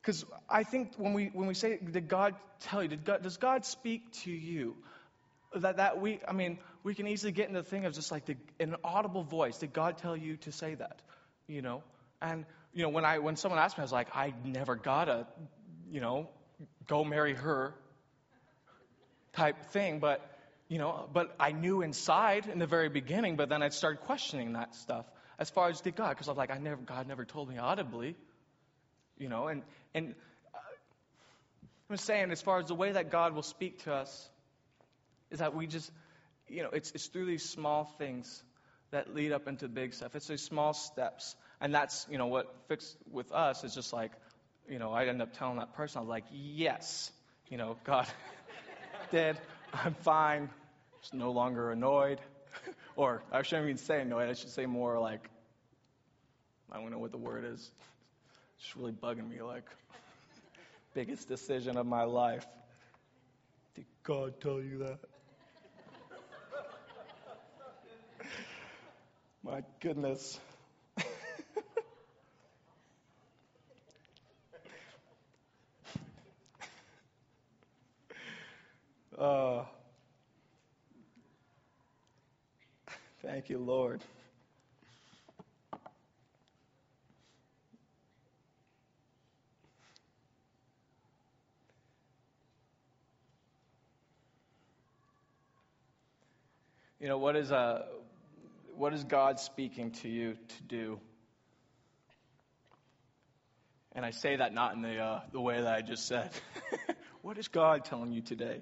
Because 0.00 0.24
I 0.48 0.62
think 0.62 0.92
when 0.96 1.14
we, 1.14 1.30
when 1.32 1.48
we 1.48 1.54
say, 1.54 1.78
did 1.78 2.06
God 2.06 2.36
tell 2.60 2.80
you, 2.80 2.88
did 2.88 3.04
God, 3.04 3.24
does 3.24 3.38
God 3.38 3.66
speak 3.66 4.12
to 4.22 4.30
you? 4.30 4.76
That, 5.52 5.78
that 5.78 6.00
we, 6.00 6.20
I 6.28 6.32
mean, 6.32 6.58
we 6.84 6.94
can 6.94 7.08
easily 7.08 7.32
get 7.32 7.48
into 7.48 7.60
the 7.60 7.68
thing 7.68 7.86
of 7.86 7.92
just 7.92 8.12
like 8.12 8.24
the, 8.26 8.36
an 8.60 8.76
audible 8.84 9.24
voice. 9.24 9.58
Did 9.58 9.72
God 9.72 9.98
tell 9.98 10.16
you 10.16 10.36
to 10.38 10.52
say 10.52 10.76
that? 10.76 11.02
You 11.48 11.60
know? 11.60 11.82
And, 12.22 12.44
you 12.72 12.84
know, 12.84 12.90
when 12.90 13.04
I, 13.04 13.18
when 13.18 13.34
someone 13.34 13.58
asked 13.58 13.76
me, 13.76 13.82
I 13.82 13.84
was 13.84 13.92
like, 13.92 14.14
I 14.14 14.32
never 14.44 14.76
gotta, 14.76 15.26
you 15.90 16.00
know, 16.00 16.28
go 16.86 17.02
marry 17.02 17.34
her 17.34 17.74
type 19.32 19.66
thing. 19.70 19.98
But, 19.98 20.20
you 20.68 20.78
know, 20.78 21.08
but 21.12 21.34
I 21.38 21.52
knew 21.52 21.82
inside 21.82 22.46
in 22.46 22.58
the 22.58 22.66
very 22.66 22.88
beginning, 22.88 23.36
but 23.36 23.48
then 23.48 23.62
I 23.62 23.68
started 23.68 24.00
questioning 24.00 24.54
that 24.54 24.74
stuff 24.74 25.06
as 25.38 25.50
far 25.50 25.68
as 25.68 25.80
did 25.80 25.96
God, 25.96 26.10
because 26.10 26.28
I'm 26.28 26.36
like, 26.36 26.50
I 26.50 26.58
never, 26.58 26.80
God 26.80 27.08
never 27.08 27.24
told 27.24 27.48
me 27.48 27.58
audibly, 27.58 28.16
you 29.18 29.28
know, 29.28 29.48
and, 29.48 29.62
and 29.94 30.14
uh, 30.54 30.58
I'm 31.90 31.96
saying 31.96 32.30
as 32.30 32.40
far 32.40 32.58
as 32.60 32.66
the 32.66 32.74
way 32.74 32.92
that 32.92 33.10
God 33.10 33.34
will 33.34 33.42
speak 33.42 33.82
to 33.84 33.92
us 33.92 34.28
is 35.30 35.40
that 35.40 35.54
we 35.54 35.66
just, 35.66 35.90
you 36.48 36.62
know, 36.62 36.70
it's, 36.72 36.92
it's 36.92 37.06
through 37.06 37.26
these 37.26 37.44
small 37.44 37.84
things 37.98 38.42
that 38.90 39.14
lead 39.14 39.32
up 39.32 39.48
into 39.48 39.66
big 39.66 39.92
stuff. 39.92 40.14
It's 40.14 40.28
these 40.28 40.42
small 40.42 40.72
steps. 40.72 41.34
And 41.60 41.74
that's, 41.74 42.06
you 42.10 42.18
know, 42.18 42.26
what 42.26 42.54
fixed 42.68 42.96
with 43.10 43.32
us 43.32 43.64
is 43.64 43.74
just 43.74 43.92
like, 43.92 44.12
you 44.68 44.78
know, 44.78 44.92
I 44.92 45.04
end 45.06 45.20
up 45.20 45.36
telling 45.36 45.58
that 45.58 45.74
person, 45.74 45.98
I 45.98 46.00
was 46.02 46.08
like, 46.08 46.24
yes, 46.32 47.10
you 47.50 47.56
know, 47.56 47.76
God 47.84 48.06
did. 49.10 49.36
I'm 49.82 49.94
fine. 49.94 50.50
Just 51.00 51.14
no 51.14 51.32
longer 51.32 51.72
annoyed. 51.72 52.20
or 52.96 53.22
I 53.32 53.42
shouldn't 53.42 53.68
even 53.68 53.78
say 53.78 54.02
annoyed. 54.02 54.28
I 54.28 54.34
should 54.34 54.50
say 54.50 54.66
more 54.66 55.00
like, 55.00 55.28
I 56.70 56.80
don't 56.80 56.90
know 56.90 56.98
what 56.98 57.10
the 57.10 57.18
word 57.18 57.44
is. 57.44 57.70
It's 58.56 58.64
just 58.64 58.76
really 58.76 58.92
bugging 58.92 59.28
me. 59.28 59.42
Like, 59.42 59.64
biggest 60.94 61.28
decision 61.28 61.76
of 61.76 61.86
my 61.86 62.04
life. 62.04 62.46
Did 63.74 63.86
God 64.04 64.40
tell 64.40 64.60
you 64.60 64.78
that? 64.78 64.98
My 69.42 69.62
goodness. 69.80 70.38
Thank 83.34 83.50
you, 83.50 83.58
Lord. 83.58 84.00
You 97.00 97.08
know, 97.08 97.18
what 97.18 97.34
is, 97.34 97.50
uh, 97.50 97.86
what 98.76 98.94
is 98.94 99.02
God 99.02 99.40
speaking 99.40 99.90
to 100.02 100.08
you 100.08 100.34
to 100.34 100.62
do? 100.68 101.00
And 103.96 104.06
I 104.06 104.12
say 104.12 104.36
that 104.36 104.54
not 104.54 104.76
in 104.76 104.82
the, 104.82 104.96
uh, 104.98 105.20
the 105.32 105.40
way 105.40 105.60
that 105.60 105.74
I 105.74 105.82
just 105.82 106.06
said. 106.06 106.30
what 107.22 107.36
is 107.36 107.48
God 107.48 107.84
telling 107.84 108.12
you 108.12 108.20
today? 108.20 108.60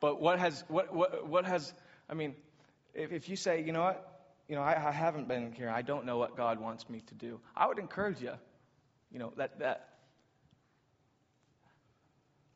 But 0.00 0.20
what 0.20 0.40
has, 0.40 0.64
what, 0.66 0.92
what, 0.92 1.28
what 1.28 1.44
has, 1.44 1.72
I 2.08 2.14
mean, 2.14 2.34
if, 2.94 3.12
if 3.12 3.28
you 3.28 3.36
say, 3.36 3.62
you 3.62 3.72
know 3.72 3.82
what, 3.82 4.06
you 4.48 4.56
know, 4.56 4.62
I, 4.62 4.88
I 4.88 4.90
haven't 4.90 5.28
been 5.28 5.52
here, 5.52 5.68
I 5.68 5.82
don't 5.82 6.06
know 6.06 6.18
what 6.18 6.36
God 6.36 6.60
wants 6.60 6.88
me 6.88 7.02
to 7.06 7.14
do, 7.14 7.40
I 7.56 7.66
would 7.66 7.78
encourage 7.78 8.20
you, 8.20 8.32
you 9.12 9.18
know, 9.18 9.32
that, 9.36 9.58
that, 9.60 9.88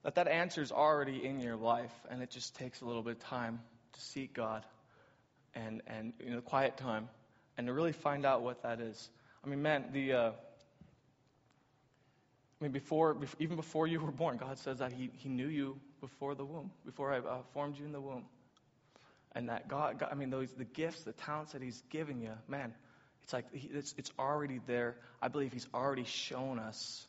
that 0.03 0.15
that 0.17 0.29
answer 0.29 0.63
is 0.63 0.73
already 0.73 1.25
in 1.25 1.41
your 1.41 1.57
life, 1.57 1.93
and 2.11 2.23
it 2.23 2.31
just 2.31 2.57
takes 2.57 2.81
a 2.81 2.85
little 2.85 3.03
bit 3.03 3.13
of 3.13 3.21
time 3.21 3.61
to 3.93 4.01
seek 4.01 4.35
God 4.35 4.65
and, 5.55 5.83
and 5.87 6.13
you 6.21 6.31
know, 6.31 6.41
quiet 6.41 6.77
time 6.77 7.09
and 7.57 7.67
to 7.67 7.73
really 7.73 7.93
find 7.93 8.27
out 8.27 8.43
what 8.43 8.63
that 8.63 8.81
is. 8.81 9.09
I 9.45 9.49
mean, 9.49 9.63
man, 9.63 9.87
the, 9.93 10.13
uh, 10.13 10.31
I 10.31 12.65
mean, 12.65 12.73
before, 12.73 13.17
even 13.39 13.57
before 13.57 13.87
you 13.87 14.01
were 14.01 14.11
born, 14.11 14.37
God 14.37 14.59
says 14.59 14.79
that 14.79 14.93
He, 14.93 15.11
he 15.15 15.29
knew 15.29 15.49
you 15.49 15.79
before 16.01 16.35
the 16.35 16.45
womb, 16.45 16.71
before 16.85 17.13
I 17.13 17.19
uh, 17.19 17.39
formed 17.53 17.79
you 17.79 17.85
in 17.85 17.93
the 17.93 18.01
womb. 18.01 18.25
And 19.35 19.49
that 19.49 19.69
God, 19.69 19.99
God, 19.99 20.09
I 20.13 20.15
mean, 20.15 20.31
those, 20.31 20.53
the 20.53 20.65
gifts, 20.65 21.03
the 21.03 21.13
talents 21.13 21.53
that 21.53 21.63
He's 21.63 21.83
given 21.91 22.21
you, 22.21 22.33
man, 22.49 22.73
it's 23.23 23.33
like 23.33 23.53
he, 23.53 23.69
it's, 23.73 23.95
it's 23.99 24.13
already 24.19 24.61
there. 24.67 24.97
I 25.21 25.29
believe 25.29 25.53
He's 25.53 25.69
already 25.75 26.05
shown 26.05 26.59
us. 26.59 27.07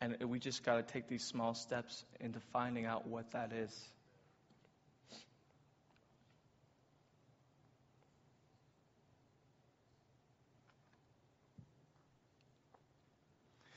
And 0.00 0.16
we 0.24 0.38
just 0.38 0.62
got 0.62 0.76
to 0.76 0.82
take 0.92 1.08
these 1.08 1.24
small 1.24 1.54
steps 1.54 2.04
into 2.20 2.38
finding 2.52 2.84
out 2.84 3.06
what 3.06 3.30
that 3.32 3.52
is. 3.52 3.72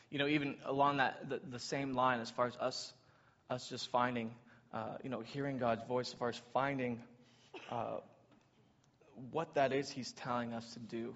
you 0.09 0.17
know, 0.17 0.27
even 0.27 0.55
along 0.65 0.97
that 0.97 1.29
the, 1.29 1.39
the 1.51 1.59
same 1.59 1.93
line, 1.93 2.19
as 2.19 2.29
far 2.31 2.47
as 2.47 2.57
us, 2.57 2.93
us 3.49 3.69
just 3.69 3.89
finding, 3.91 4.31
uh, 4.73 4.97
you 5.03 5.09
know, 5.09 5.21
hearing 5.21 5.57
God's 5.57 5.83
voice, 5.87 6.07
as 6.07 6.13
far 6.13 6.29
as 6.29 6.41
finding 6.53 6.99
uh, 7.69 7.97
what 9.31 9.53
that 9.55 9.73
is 9.73 9.89
He's 9.89 10.11
telling 10.11 10.53
us 10.53 10.73
to 10.73 10.79
do, 10.79 11.15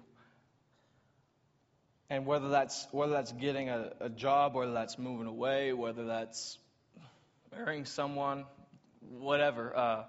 and 2.10 2.26
whether 2.26 2.48
that's 2.48 2.86
whether 2.92 3.12
that's 3.12 3.32
getting 3.32 3.68
a, 3.68 3.92
a 4.00 4.08
job, 4.08 4.54
whether 4.54 4.72
that's 4.72 4.98
moving 4.98 5.26
away, 5.26 5.72
whether 5.72 6.06
that's 6.06 6.58
marrying 7.56 7.84
someone, 7.84 8.44
whatever, 9.00 9.76
uh, 9.76 10.04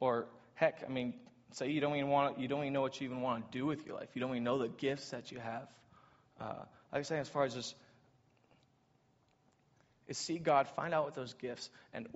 or 0.00 0.26
heck, 0.54 0.84
I 0.86 0.90
mean, 0.90 1.14
say 1.52 1.70
you 1.70 1.80
don't 1.80 1.96
even 1.96 2.10
want 2.10 2.38
you 2.38 2.48
don't 2.48 2.62
even 2.62 2.72
know 2.72 2.80
what 2.80 3.00
you 3.00 3.06
even 3.06 3.22
want 3.22 3.50
to 3.50 3.58
do 3.58 3.66
with 3.66 3.86
your 3.86 3.96
life. 3.96 4.08
You 4.14 4.20
don't 4.20 4.30
even 4.30 4.44
know 4.44 4.58
the 4.58 4.68
gifts 4.68 5.10
that 5.10 5.32
you 5.32 5.38
have. 5.38 5.68
Uh, 6.40 6.54
like 6.92 7.00
I 7.00 7.02
say, 7.02 7.18
as 7.18 7.28
far 7.28 7.44
as 7.44 7.54
just 7.54 7.74
is 10.08 10.18
see 10.18 10.38
God, 10.38 10.68
find 10.68 10.92
out 10.92 11.04
what 11.04 11.14
those 11.14 11.34
gifts, 11.34 11.70
and 11.94 12.08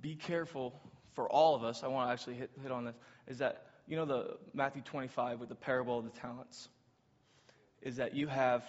be 0.00 0.14
careful 0.14 0.80
for 1.16 1.28
all 1.28 1.56
of 1.56 1.64
us. 1.64 1.82
I 1.82 1.88
want 1.88 2.08
to 2.08 2.12
actually 2.12 2.34
hit, 2.36 2.50
hit 2.62 2.70
on 2.70 2.84
this. 2.84 2.94
Is 3.26 3.38
that 3.38 3.66
you 3.88 3.96
know 3.96 4.04
the 4.04 4.36
Matthew 4.54 4.82
25 4.82 5.40
with 5.40 5.48
the 5.48 5.56
parable 5.56 5.98
of 5.98 6.04
the 6.04 6.20
talents? 6.20 6.68
Is 7.82 7.96
that 7.96 8.14
you 8.14 8.28
have 8.28 8.62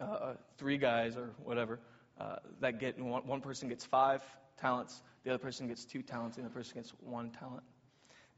uh, 0.00 0.04
uh, 0.04 0.34
three 0.58 0.78
guys 0.78 1.16
or 1.16 1.30
whatever 1.42 1.80
uh, 2.20 2.36
that 2.60 2.78
get 2.78 3.00
one, 3.00 3.26
one 3.26 3.40
person 3.40 3.68
gets 3.68 3.84
five 3.84 4.22
talents, 4.60 5.02
the 5.24 5.30
other 5.30 5.38
person 5.38 5.66
gets 5.66 5.84
two 5.84 6.02
talents, 6.02 6.36
and 6.36 6.46
the 6.46 6.50
person 6.50 6.74
gets 6.74 6.92
one 7.00 7.30
talent. 7.30 7.62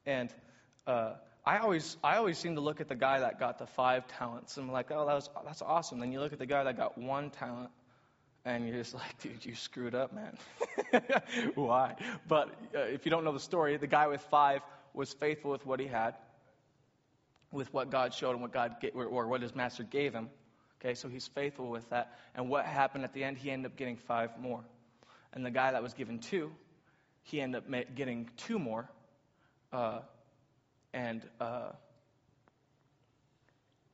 And 0.06 0.32
uh, 0.86 1.14
I 1.44 1.58
always, 1.58 1.96
I 2.02 2.16
always 2.16 2.38
seem 2.38 2.54
to 2.54 2.60
look 2.60 2.80
at 2.80 2.88
the 2.88 2.94
guy 2.94 3.20
that 3.20 3.40
got 3.40 3.58
the 3.58 3.66
five 3.66 4.06
talents 4.06 4.56
and 4.56 4.66
I'm 4.66 4.72
like, 4.72 4.90
oh, 4.90 5.06
that 5.06 5.14
was, 5.14 5.30
that's 5.44 5.62
awesome. 5.62 5.98
Then 5.98 6.12
you 6.12 6.20
look 6.20 6.32
at 6.32 6.38
the 6.38 6.46
guy 6.46 6.64
that 6.64 6.76
got 6.76 6.98
one 6.98 7.30
talent 7.30 7.70
and 8.44 8.66
you're 8.66 8.76
just 8.76 8.94
like, 8.94 9.18
dude, 9.20 9.44
you 9.44 9.54
screwed 9.54 9.94
up, 9.94 10.12
man. 10.12 10.36
Why? 11.54 11.94
But 12.26 12.48
uh, 12.74 12.80
if 12.80 13.04
you 13.04 13.10
don't 13.10 13.24
know 13.24 13.32
the 13.32 13.40
story, 13.40 13.76
the 13.76 13.86
guy 13.86 14.06
with 14.06 14.20
five 14.22 14.62
was 14.94 15.12
faithful 15.12 15.50
with 15.50 15.66
what 15.66 15.80
he 15.80 15.86
had, 15.86 16.14
with 17.52 17.72
what 17.72 17.90
God 17.90 18.14
showed 18.14 18.34
him, 18.34 18.40
what 18.40 18.52
God 18.52 18.76
or, 18.94 19.04
or 19.04 19.26
what 19.28 19.42
his 19.42 19.54
master 19.54 19.82
gave 19.82 20.12
him. 20.12 20.30
Okay, 20.80 20.94
so 20.94 21.08
he's 21.08 21.26
faithful 21.26 21.68
with 21.68 21.88
that. 21.90 22.18
And 22.34 22.48
what 22.48 22.64
happened 22.64 23.04
at 23.04 23.12
the 23.12 23.24
end? 23.24 23.36
He 23.36 23.50
ended 23.50 23.72
up 23.72 23.76
getting 23.76 23.96
five 23.96 24.30
more. 24.40 24.62
And 25.32 25.44
the 25.44 25.50
guy 25.50 25.72
that 25.72 25.82
was 25.82 25.92
given 25.92 26.20
two, 26.20 26.52
he 27.22 27.40
ended 27.40 27.62
up 27.62 27.94
getting 27.94 28.30
two 28.36 28.58
more. 28.58 28.88
Uh, 29.72 30.00
and 30.94 31.22
uh, 31.40 31.70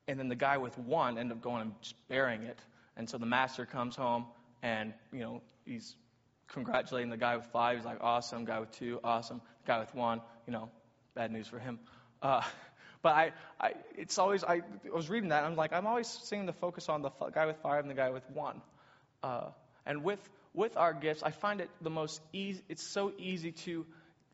and 0.07 0.19
then 0.19 0.29
the 0.29 0.35
guy 0.35 0.57
with 0.57 0.77
one 0.77 1.17
ended 1.17 1.37
up 1.37 1.43
going 1.43 1.61
and 1.63 1.73
just 1.81 1.95
burying 2.07 2.43
it. 2.43 2.59
And 2.97 3.09
so 3.09 3.17
the 3.17 3.25
master 3.25 3.65
comes 3.65 3.95
home 3.95 4.25
and, 4.63 4.93
you 5.11 5.19
know, 5.19 5.41
he's 5.65 5.95
congratulating 6.47 7.09
the 7.09 7.17
guy 7.17 7.35
with 7.35 7.45
five. 7.47 7.77
He's 7.77 7.85
like, 7.85 7.99
awesome. 8.01 8.45
Guy 8.45 8.59
with 8.59 8.71
two, 8.71 8.99
awesome. 9.03 9.41
Guy 9.67 9.79
with 9.79 9.93
one, 9.93 10.21
you 10.47 10.53
know, 10.53 10.69
bad 11.13 11.31
news 11.31 11.47
for 11.47 11.59
him. 11.59 11.79
Uh, 12.21 12.41
but 13.01 13.15
I, 13.15 13.31
I, 13.59 13.73
it's 13.97 14.17
always, 14.17 14.43
I, 14.43 14.55
I 14.55 14.95
was 14.95 15.09
reading 15.09 15.29
that, 15.29 15.43
I'm 15.43 15.55
like, 15.55 15.73
I'm 15.73 15.87
always 15.87 16.07
seeing 16.07 16.45
the 16.45 16.53
focus 16.53 16.89
on 16.89 17.01
the 17.01 17.09
f- 17.09 17.33
guy 17.33 17.45
with 17.45 17.57
five 17.57 17.81
and 17.81 17.89
the 17.89 17.95
guy 17.95 18.09
with 18.09 18.27
one. 18.31 18.61
Uh, 19.21 19.49
and 19.85 20.03
with, 20.03 20.19
with 20.53 20.77
our 20.77 20.93
gifts, 20.93 21.21
I 21.21 21.31
find 21.31 21.61
it 21.61 21.69
the 21.81 21.89
most 21.89 22.21
easy, 22.31 22.61
it's 22.69 22.83
so 22.83 23.11
easy 23.17 23.51
to, 23.51 23.85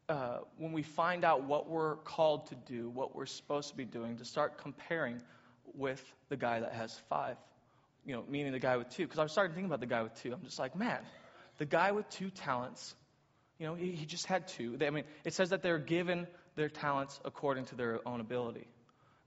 uh, 0.08 0.38
when 0.58 0.72
we 0.72 0.84
find 0.84 1.26
out 1.26 1.44
what 1.44 1.70
we're 1.70 1.96
called 1.96 2.48
to 2.48 2.56
do, 2.56 2.90
what 2.90 3.16
we're 3.16 3.26
supposed 3.26 3.70
to 3.70 3.76
be 3.76 3.86
doing, 3.86 4.18
to 4.18 4.26
start 4.26 4.60
comparing 4.60 5.22
with 5.74 6.04
the 6.30 6.38
guy 6.38 6.60
that 6.60 6.74
has 6.74 6.94
five 7.10 7.38
you 8.06 8.14
know, 8.14 8.24
meaning 8.28 8.52
the 8.52 8.60
guy 8.60 8.78
with 8.78 8.90
two. 8.90 9.04
Because 9.04 9.20
I 9.20 9.24
was 9.24 9.32
starting 9.32 9.52
to 9.52 9.56
think 9.56 9.68
about 9.68 9.80
the 9.80 9.86
guy 9.86 10.02
with 10.04 10.16
two. 10.22 10.34
I'm 10.34 10.44
just 10.44 10.60
like, 10.60 10.76
man, 10.76 11.00
the 11.58 11.66
guy 11.66 11.92
with 11.92 12.10
two 12.10 12.30
talents, 12.30 12.96
you 13.60 13.68
know, 13.68 13.76
he, 13.76 13.92
he 13.92 14.06
just 14.06 14.26
had 14.26 14.48
two. 14.48 14.78
They, 14.78 14.88
I 14.88 14.90
mean, 14.90 15.04
it 15.24 15.34
says 15.34 15.52
that 15.52 15.62
they're 15.62 15.78
given 15.78 16.28
their 16.56 16.70
talents 16.70 17.20
according 17.24 17.66
to 17.66 17.76
their 17.76 18.00
own 18.08 18.20
ability. 18.20 18.68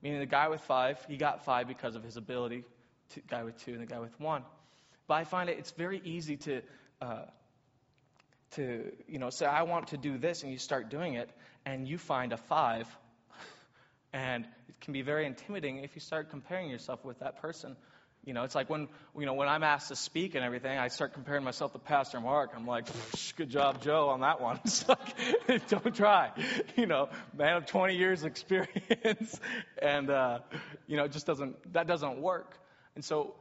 Meaning 0.01 0.19
the 0.19 0.25
guy 0.25 0.49
with 0.49 0.61
five, 0.61 1.03
he 1.07 1.17
got 1.17 1.45
five 1.45 1.67
because 1.67 1.95
of 1.95 2.03
his 2.03 2.17
ability. 2.17 2.63
The 3.13 3.21
guy 3.21 3.43
with 3.43 3.57
two 3.63 3.71
and 3.71 3.81
the 3.81 3.85
guy 3.85 3.99
with 3.99 4.19
one. 4.19 4.43
But 5.07 5.15
I 5.15 5.23
find 5.23 5.49
it, 5.49 5.57
it's 5.57 5.71
very 5.71 6.01
easy 6.03 6.37
to, 6.37 6.61
uh, 7.01 7.25
to, 8.51 8.91
you 9.07 9.19
know, 9.19 9.29
say, 9.29 9.45
I 9.45 9.63
want 9.63 9.87
to 9.87 9.97
do 9.97 10.17
this, 10.17 10.43
and 10.43 10.51
you 10.51 10.57
start 10.57 10.89
doing 10.89 11.13
it, 11.13 11.29
and 11.65 11.87
you 11.87 11.97
find 11.97 12.33
a 12.33 12.37
five, 12.37 12.87
and 14.13 14.45
it 14.67 14.79
can 14.81 14.93
be 14.93 15.01
very 15.01 15.25
intimidating 15.25 15.83
if 15.83 15.95
you 15.95 16.01
start 16.01 16.29
comparing 16.29 16.69
yourself 16.69 17.05
with 17.05 17.19
that 17.19 17.41
person. 17.41 17.75
You 18.25 18.33
know, 18.33 18.43
it's 18.43 18.55
like 18.55 18.71
when 18.71 18.87
you 19.15 19.27
know 19.27 19.35
when 19.35 19.47
I'm 19.47 19.61
asked 19.61 19.89
to 19.89 19.95
speak 19.95 20.33
and 20.33 20.43
everything, 20.43 20.79
I 20.79 20.87
start 20.87 21.13
comparing 21.13 21.43
myself 21.43 21.73
to 21.73 21.79
Pastor 21.79 22.19
Mark. 22.19 22.53
I'm 22.55 22.65
like, 22.65 22.87
good 23.35 23.51
job, 23.51 23.83
Joe, 23.83 24.09
on 24.09 24.21
that 24.21 24.41
one. 24.41 24.59
It's 24.65 24.87
like, 24.89 25.67
don't 25.67 25.95
try. 25.95 26.31
You 26.75 26.87
know, 26.87 27.09
man 27.37 27.57
of 27.57 27.67
20 27.67 27.95
years 27.95 28.23
experience, 28.23 29.39
and 29.81 30.09
uh, 30.09 30.39
you 30.87 30.97
know, 30.97 31.03
it 31.03 31.11
just 31.11 31.27
doesn't 31.27 31.73
that 31.73 31.85
doesn't 31.85 32.19
work. 32.19 32.57
And 32.95 33.05
so, 33.05 33.35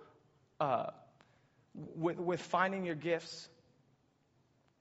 uh, 0.60 0.88
with 1.96 2.18
with 2.18 2.42
finding 2.42 2.84
your 2.84 2.94
gifts, 2.94 3.48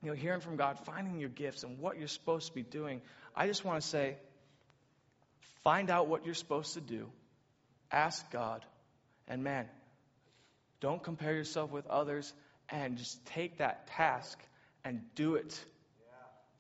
you 0.02 0.10
know, 0.10 0.16
hearing 0.16 0.42
from 0.42 0.58
God, 0.58 0.80
finding 0.80 1.22
your 1.22 1.30
gifts 1.30 1.64
and 1.64 1.80
what 1.80 1.98
you're 1.98 2.10
supposed 2.10 2.48
to 2.48 2.54
be 2.54 2.64
doing, 2.64 3.02
I 3.34 3.48
just 3.48 3.64
want 3.64 3.82
to 3.82 3.88
say, 3.88 4.18
find 5.64 5.90
out 5.90 6.08
what 6.08 6.26
you're 6.26 6.36
supposed 6.36 6.74
to 6.74 6.82
do, 6.82 7.10
ask 7.90 8.30
God, 8.32 8.66
and 9.30 9.46
man, 9.46 9.70
don't 10.84 11.02
compare 11.02 11.34
yourself 11.34 11.72
with 11.72 11.88
others 11.88 12.34
and 12.68 12.98
just 12.98 13.26
take 13.28 13.60
that 13.60 13.88
task 13.88 14.38
and 14.84 15.00
do 15.16 15.36
it. 15.36 15.58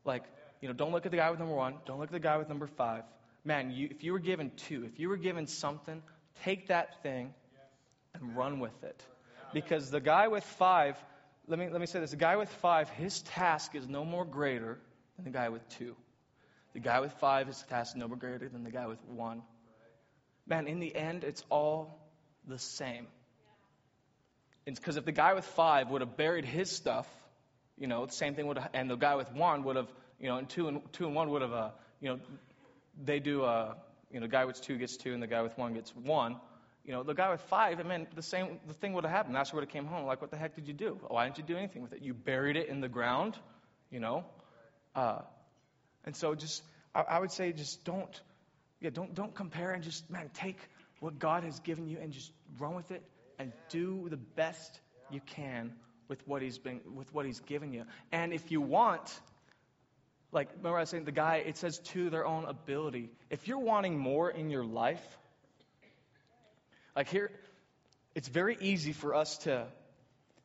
Like, 0.06 0.24
you 0.62 0.70
know, 0.70 0.74
don't 0.74 0.94
look 0.94 1.06
at 1.06 1.12
the 1.12 1.18
guy 1.18 1.30
with 1.30 1.40
number 1.40 1.54
one. 1.54 1.76
Don't 1.86 2.00
look 2.00 2.08
at 2.08 2.14
the 2.14 2.22
guy 2.22 2.38
with 2.38 2.48
number 2.48 2.68
five. 2.68 3.04
Man, 3.44 3.72
you, 3.72 3.90
if 3.92 4.02
you 4.02 4.14
were 4.14 4.20
given 4.20 4.52
two, 4.56 4.86
if 4.86 4.98
you 4.98 5.10
were 5.10 5.18
given 5.18 5.46
something, 5.46 6.02
take 6.46 6.70
that 6.70 7.04
thing 7.04 7.34
and 8.14 8.34
run 8.38 8.62
with 8.62 8.82
it. 8.86 9.04
Because 9.54 9.92
the 9.92 10.00
guy 10.00 10.30
with 10.30 10.46
five, 10.46 10.96
let 11.50 11.60
me, 11.60 11.68
let 11.68 11.82
me 11.82 11.86
say 11.86 12.00
this 12.00 12.12
the 12.12 12.16
guy 12.16 12.38
with 12.38 12.50
five, 12.50 12.90
his 12.92 13.24
task 13.24 13.76
is 13.76 13.90
no 13.90 14.06
more 14.06 14.24
greater 14.24 14.80
than 15.18 15.26
the 15.26 15.32
guy 15.32 15.50
with 15.50 15.68
two. 15.68 15.98
The 16.72 16.80
guy 16.80 17.02
with 17.02 17.12
five, 17.20 17.48
his 17.48 17.62
task 17.64 17.92
is 17.92 17.98
no 17.98 18.08
more 18.08 18.16
greater 18.16 18.48
than 18.48 18.64
the 18.64 18.72
guy 18.72 18.88
with 18.88 19.04
one. 19.04 19.42
Man, 20.48 20.68
in 20.68 20.80
the 20.80 20.96
end, 20.96 21.26
it's 21.26 21.44
all 21.50 22.00
the 22.48 22.58
same. 22.58 23.08
Because 24.66 24.98
if 24.98 25.06
the 25.06 25.12
guy 25.12 25.34
with 25.34 25.46
five 25.46 25.90
would 25.90 26.02
have 26.02 26.16
buried 26.16 26.46
his 26.46 26.72
stuff, 26.72 27.08
you 27.78 27.88
know, 27.88 28.06
the 28.06 28.14
same 28.14 28.36
thing 28.36 28.48
would, 28.48 28.58
have, 28.58 28.70
and 28.74 28.90
the 28.90 28.96
guy 28.96 29.16
with 29.16 29.32
one 29.32 29.64
would 29.64 29.76
have, 29.76 29.92
you 30.20 30.28
know, 30.28 30.38
and 30.38 30.48
two 30.48 30.68
and 30.68 30.82
two 30.94 31.06
and 31.06 31.16
one 31.16 31.30
would 31.32 31.42
have, 31.42 31.54
uh, 31.54 31.70
you 32.00 32.10
know, 32.10 32.20
they 33.04 33.20
do, 33.20 33.44
uh, 33.44 33.74
you 34.12 34.20
know, 34.20 34.26
the 34.26 34.32
guy 34.32 34.46
with 34.46 34.62
two 34.62 34.78
gets 34.78 34.96
two 34.96 35.14
and 35.14 35.22
the 35.22 35.28
guy 35.28 35.42
with 35.42 35.58
one 35.58 35.74
gets 35.74 35.94
one. 35.96 36.38
You 36.86 36.92
know, 36.92 37.04
the 37.04 37.14
guy 37.14 37.32
with 37.32 37.42
five, 37.42 37.80
I 37.80 37.84
mean, 37.84 38.08
the 38.14 38.22
same, 38.22 38.60
the 38.68 38.74
thing 38.74 38.94
would 38.94 39.06
have 39.06 39.12
happened. 39.12 39.34
Master 39.34 39.56
would 39.56 39.64
have 39.64 39.72
came 39.72 39.86
home 39.86 40.06
like, 40.06 40.22
what 40.22 40.32
the 40.32 40.38
heck 40.38 40.56
did 40.56 40.68
you 40.68 40.74
do? 40.74 41.00
Why 41.08 41.26
didn't 41.26 41.38
you 41.38 41.44
do 41.46 41.58
anything 41.58 41.82
with 41.82 41.94
it? 41.94 42.02
You 42.02 42.14
buried 42.14 42.58
it 42.58 42.68
in 42.68 42.82
the 42.82 42.90
ground, 42.90 43.38
you 43.90 44.00
know. 44.00 44.26
Uh, 44.94 45.20
and 46.06 46.16
so, 46.16 46.36
just, 46.36 46.62
I, 46.94 47.02
I 47.02 47.20
would 47.20 47.32
say, 47.32 47.54
just 47.54 47.86
don't, 47.86 48.22
yeah, 48.82 48.90
don't 48.90 49.16
don't 49.16 49.34
compare 49.34 49.72
and 49.72 49.82
just, 49.82 50.10
man, 50.10 50.30
take 50.34 50.58
what 51.00 51.20
God 51.20 51.44
has 51.44 51.60
given 51.62 51.88
you 51.88 51.98
and 52.02 52.12
just 52.12 52.32
run 52.60 52.76
with 52.76 52.92
it 52.92 53.02
and 53.44 53.52
do 53.68 54.08
the 54.10 54.18
best 54.18 54.80
you 55.12 55.20
can 55.20 55.74
with 56.08 56.26
what 56.26 56.42
he's 56.42 56.58
been 56.58 56.80
with 56.96 57.14
what 57.14 57.26
he's 57.26 57.42
given 57.42 57.74
you. 57.74 57.84
And 58.12 58.34
if 58.34 58.52
you 58.52 58.62
want, 58.62 59.20
like 60.32 60.50
remember 60.58 60.78
I 60.78 60.82
was 60.82 60.90
saying 60.90 61.04
the 61.04 61.12
guy, 61.12 61.44
it 61.46 61.58
says 61.58 61.80
to 61.80 62.10
their 62.10 62.26
own 62.26 62.46
ability. 62.46 63.10
If 63.30 63.48
you're 63.48 63.60
wanting 63.60 64.00
more 64.00 64.32
in 64.32 64.50
your 64.50 64.64
life, 64.64 65.04
like 66.96 67.10
here, 67.10 67.32
it's 68.16 68.30
very 68.30 68.58
easy 68.62 68.94
for 68.94 69.14
us 69.14 69.38
to 69.40 69.68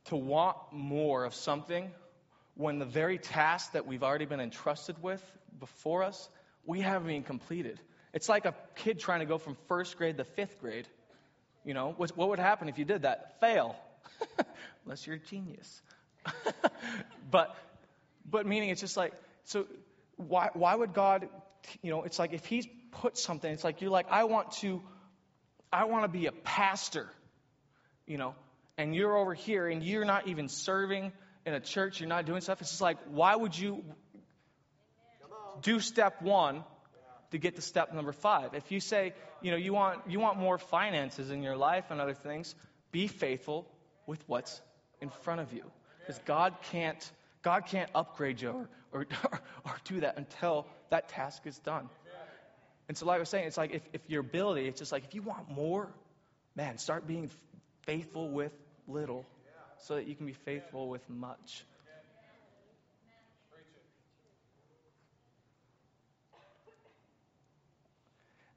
to 0.06 0.16
want 0.16 0.56
more 0.72 1.24
of 1.24 1.34
something 1.34 1.90
when 2.54 2.80
the 2.80 2.86
very 2.86 3.18
task 3.18 3.72
that 3.72 3.86
we've 3.86 4.02
already 4.02 4.24
been 4.24 4.40
entrusted 4.40 5.00
with 5.00 5.22
before 5.60 6.02
us, 6.02 6.28
we 6.66 6.80
haven't 6.80 7.08
even 7.08 7.22
completed. 7.22 7.78
It's 8.12 8.28
like 8.28 8.46
a 8.46 8.54
kid 8.74 8.98
trying 8.98 9.20
to 9.20 9.26
go 9.26 9.38
from 9.38 9.56
first 9.68 9.96
grade 9.96 10.16
to 10.16 10.24
fifth 10.24 10.60
grade. 10.60 10.88
You 11.68 11.74
know, 11.74 11.92
what, 11.98 12.16
what 12.16 12.30
would 12.30 12.38
happen 12.38 12.70
if 12.70 12.78
you 12.78 12.86
did 12.86 13.02
that? 13.02 13.38
Fail. 13.40 13.76
Unless 14.86 15.06
you're 15.06 15.16
a 15.16 15.18
genius. 15.18 15.82
but, 17.30 17.54
but 18.24 18.46
meaning 18.46 18.70
it's 18.70 18.80
just 18.80 18.96
like, 18.96 19.12
so 19.44 19.66
why, 20.16 20.48
why 20.54 20.74
would 20.74 20.94
God, 20.94 21.28
you 21.82 21.90
know, 21.90 22.04
it's 22.04 22.18
like 22.18 22.32
if 22.32 22.46
He's 22.46 22.66
put 22.90 23.18
something, 23.18 23.52
it's 23.52 23.64
like 23.64 23.82
you're 23.82 23.90
like, 23.90 24.06
I 24.10 24.24
want 24.24 24.52
to, 24.62 24.80
I 25.70 25.84
want 25.84 26.04
to 26.04 26.08
be 26.08 26.24
a 26.24 26.32
pastor, 26.32 27.06
you 28.06 28.16
know, 28.16 28.34
and 28.78 28.94
you're 28.94 29.14
over 29.14 29.34
here 29.34 29.68
and 29.68 29.82
you're 29.82 30.06
not 30.06 30.26
even 30.26 30.48
serving 30.48 31.12
in 31.44 31.52
a 31.52 31.60
church, 31.60 32.00
you're 32.00 32.08
not 32.08 32.24
doing 32.24 32.40
stuff. 32.40 32.62
It's 32.62 32.70
just 32.70 32.80
like, 32.80 32.96
why 33.10 33.36
would 33.36 33.58
you 33.58 33.84
do 35.60 35.80
step 35.80 36.22
one 36.22 36.64
to 37.30 37.38
get 37.38 37.56
to 37.56 37.62
step 37.62 37.92
number 37.92 38.12
five. 38.12 38.54
If 38.54 38.70
you 38.70 38.80
say, 38.80 39.12
you 39.42 39.50
know, 39.50 39.56
you 39.56 39.72
want, 39.72 40.00
you 40.08 40.20
want 40.20 40.38
more 40.38 40.58
finances 40.58 41.30
in 41.30 41.42
your 41.42 41.56
life 41.56 41.90
and 41.90 42.00
other 42.00 42.14
things, 42.14 42.54
be 42.90 43.06
faithful 43.06 43.66
with 44.06 44.22
what's 44.26 44.60
in 45.00 45.10
front 45.10 45.40
of 45.40 45.52
you. 45.52 45.64
Because 46.00 46.20
God 46.24 46.54
can't, 46.70 47.12
God 47.42 47.66
can't 47.66 47.90
upgrade 47.94 48.40
you 48.40 48.66
or, 48.92 49.06
or, 49.24 49.40
or 49.64 49.76
do 49.84 50.00
that 50.00 50.16
until 50.16 50.66
that 50.90 51.08
task 51.10 51.46
is 51.46 51.58
done. 51.58 51.88
And 52.88 52.96
so, 52.96 53.04
like 53.04 53.16
I 53.16 53.20
was 53.20 53.28
saying, 53.28 53.46
it's 53.46 53.58
like 53.58 53.72
if, 53.72 53.82
if 53.92 54.00
your 54.08 54.20
ability, 54.20 54.66
it's 54.66 54.78
just 54.78 54.92
like 54.92 55.04
if 55.04 55.14
you 55.14 55.20
want 55.20 55.50
more, 55.50 55.92
man, 56.56 56.78
start 56.78 57.06
being 57.06 57.30
faithful 57.82 58.30
with 58.30 58.52
little 58.86 59.26
so 59.80 59.96
that 59.96 60.06
you 60.06 60.14
can 60.14 60.26
be 60.26 60.32
faithful 60.32 60.88
with 60.88 61.08
much. 61.08 61.64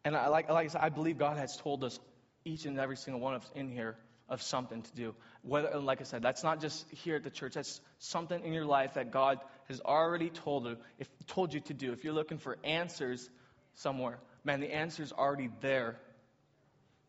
And 0.03 0.15
I, 0.15 0.27
like, 0.27 0.49
like 0.49 0.65
I 0.65 0.69
said, 0.69 0.81
I 0.81 0.89
believe 0.89 1.17
God 1.17 1.37
has 1.37 1.55
told 1.57 1.83
us, 1.83 1.99
each 2.43 2.65
and 2.65 2.79
every 2.79 2.97
single 2.97 3.21
one 3.21 3.35
of 3.35 3.43
us 3.43 3.51
in 3.53 3.69
here, 3.69 3.97
of 4.31 4.41
something 4.41 4.81
to 4.81 4.91
do. 4.95 5.13
Whether, 5.43 5.77
like 5.79 5.99
I 5.99 6.05
said, 6.05 6.21
that's 6.23 6.43
not 6.43 6.61
just 6.61 6.89
here 6.89 7.17
at 7.17 7.23
the 7.23 7.29
church. 7.29 7.53
That's 7.55 7.81
something 7.99 8.43
in 8.43 8.53
your 8.53 8.65
life 8.65 8.93
that 8.93 9.11
God 9.11 9.39
has 9.67 9.81
already 9.81 10.29
told 10.29 10.65
you, 10.65 10.77
if, 10.97 11.07
told 11.27 11.53
you 11.53 11.59
to 11.59 11.73
do. 11.73 11.91
If 11.91 12.05
you're 12.05 12.13
looking 12.13 12.37
for 12.37 12.57
answers 12.63 13.29
somewhere, 13.75 14.19
man, 14.45 14.61
the 14.61 14.73
answer's 14.73 15.11
already 15.11 15.49
there. 15.59 15.99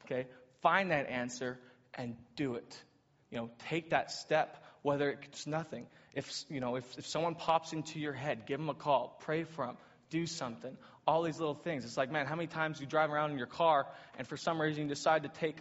Okay? 0.05 0.27
Find 0.63 0.91
that 0.91 1.09
answer 1.09 1.61
and 1.95 2.17
do 2.35 2.57
it. 2.57 2.83
You 3.31 3.39
know, 3.39 3.51
take 3.69 3.91
that 3.91 4.11
step, 4.11 4.63
whether 4.83 5.11
it's 5.11 5.47
nothing. 5.47 5.87
If, 6.15 6.31
you 6.51 6.61
know, 6.61 6.75
if, 6.75 6.99
if 6.99 7.07
someone 7.07 7.37
pops 7.37 7.73
into 7.73 8.01
your 8.01 8.13
head, 8.13 8.47
give 8.47 8.59
them 8.59 8.69
a 8.69 8.75
call, 8.75 9.17
pray 9.21 9.45
for 9.45 9.67
them, 9.67 9.77
do 10.13 10.27
something 10.27 10.77
all 11.07 11.23
these 11.23 11.39
little 11.39 11.55
things. 11.55 11.85
It's 11.85 11.97
like, 11.97 12.11
man, 12.11 12.27
how 12.27 12.37
many 12.37 12.47
times 12.47 12.81
you 12.81 12.87
drive 12.87 13.11
around 13.11 13.33
in 13.33 13.39
your 13.39 13.47
car 13.47 13.87
and 14.19 14.27
for 14.27 14.37
some 14.37 14.61
reason 14.61 14.85
you 14.85 14.89
decide 14.89 15.25
to 15.25 15.29
take, 15.29 15.59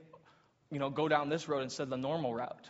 you 0.72 0.80
know, 0.80 0.90
go 0.90 1.08
down 1.08 1.30
this 1.30 1.48
road 1.48 1.64
instead 1.64 1.84
of 1.84 1.90
the 1.90 1.98
normal 1.98 2.34
route? 2.34 2.70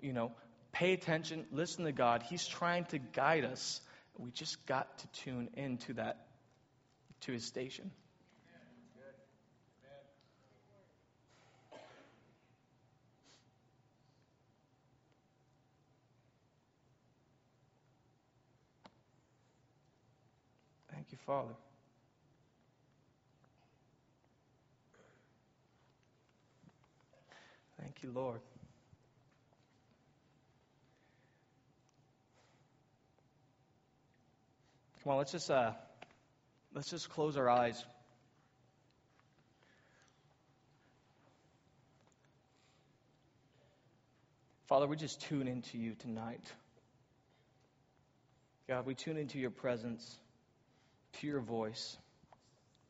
You 0.00 0.12
know, 0.12 0.32
pay 0.72 0.92
attention, 0.92 1.46
listen 1.52 1.84
to 1.84 1.92
God. 1.92 2.22
He's 2.22 2.46
trying 2.46 2.86
to 2.86 2.98
guide 2.98 3.44
us. 3.44 3.80
We 4.18 4.30
just 4.32 4.66
got 4.66 4.98
to 4.98 5.06
tune 5.22 5.50
into 5.54 5.94
that, 5.94 6.26
to 7.22 7.32
his 7.32 7.44
station. 7.44 7.90
Father. 21.30 21.54
Thank 27.80 28.02
you, 28.02 28.10
Lord. 28.12 28.40
Come 35.04 35.12
on, 35.12 35.18
let's 35.18 35.30
just 35.30 35.48
uh, 35.52 35.70
let's 36.74 36.90
just 36.90 37.08
close 37.10 37.36
our 37.36 37.48
eyes. 37.48 37.84
Father, 44.66 44.88
we 44.88 44.96
just 44.96 45.20
tune 45.20 45.46
into 45.46 45.78
you 45.78 45.94
tonight. 45.94 46.42
God, 48.66 48.84
we 48.84 48.96
tune 48.96 49.16
into 49.16 49.38
your 49.38 49.50
presence, 49.50 50.18
to 51.14 51.26
your 51.26 51.40
voice. 51.40 51.96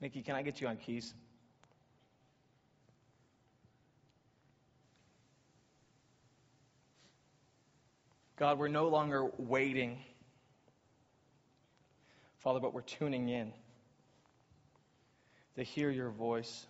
Mickey, 0.00 0.22
can 0.22 0.34
I 0.34 0.42
get 0.42 0.60
you 0.60 0.68
on 0.68 0.76
keys? 0.76 1.14
God, 8.36 8.58
we're 8.58 8.68
no 8.68 8.88
longer 8.88 9.28
waiting, 9.36 9.98
Father, 12.38 12.58
but 12.58 12.72
we're 12.72 12.80
tuning 12.80 13.28
in 13.28 13.52
to 15.56 15.62
hear 15.62 15.90
your 15.90 16.08
voice. 16.08 16.66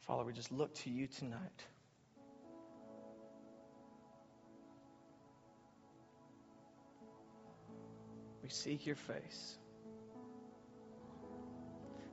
Father, 0.00 0.24
we 0.24 0.34
just 0.34 0.52
look 0.52 0.74
to 0.74 0.90
you 0.90 1.06
tonight. 1.06 1.64
Seek 8.50 8.84
your 8.84 8.96
face. 8.96 9.58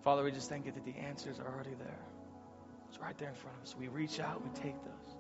Father, 0.04 0.24
we 0.24 0.32
just 0.32 0.50
thank 0.50 0.66
you 0.66 0.72
that 0.72 0.86
the 0.86 0.96
answers 0.96 1.40
are 1.40 1.48
already 1.48 1.74
there. 1.80 2.00
It's 2.88 3.00
right 3.00 3.18
there 3.18 3.30
in 3.30 3.36
front 3.36 3.58
of 3.58 3.64
us. 3.64 3.76
We 3.78 3.88
reach 3.88 4.20
out, 4.20 4.42
we 4.44 4.50
take 4.62 4.76
those. 4.84 5.18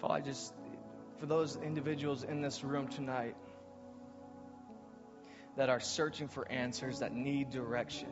Father, 0.00 0.14
I 0.14 0.20
just, 0.20 0.54
for 1.18 1.26
those 1.26 1.56
individuals 1.56 2.22
in 2.22 2.40
this 2.40 2.62
room 2.62 2.88
tonight 2.88 3.34
that 5.56 5.68
are 5.68 5.80
searching 5.80 6.28
for 6.28 6.50
answers, 6.50 7.00
that 7.00 7.12
need 7.12 7.50
direction, 7.50 8.08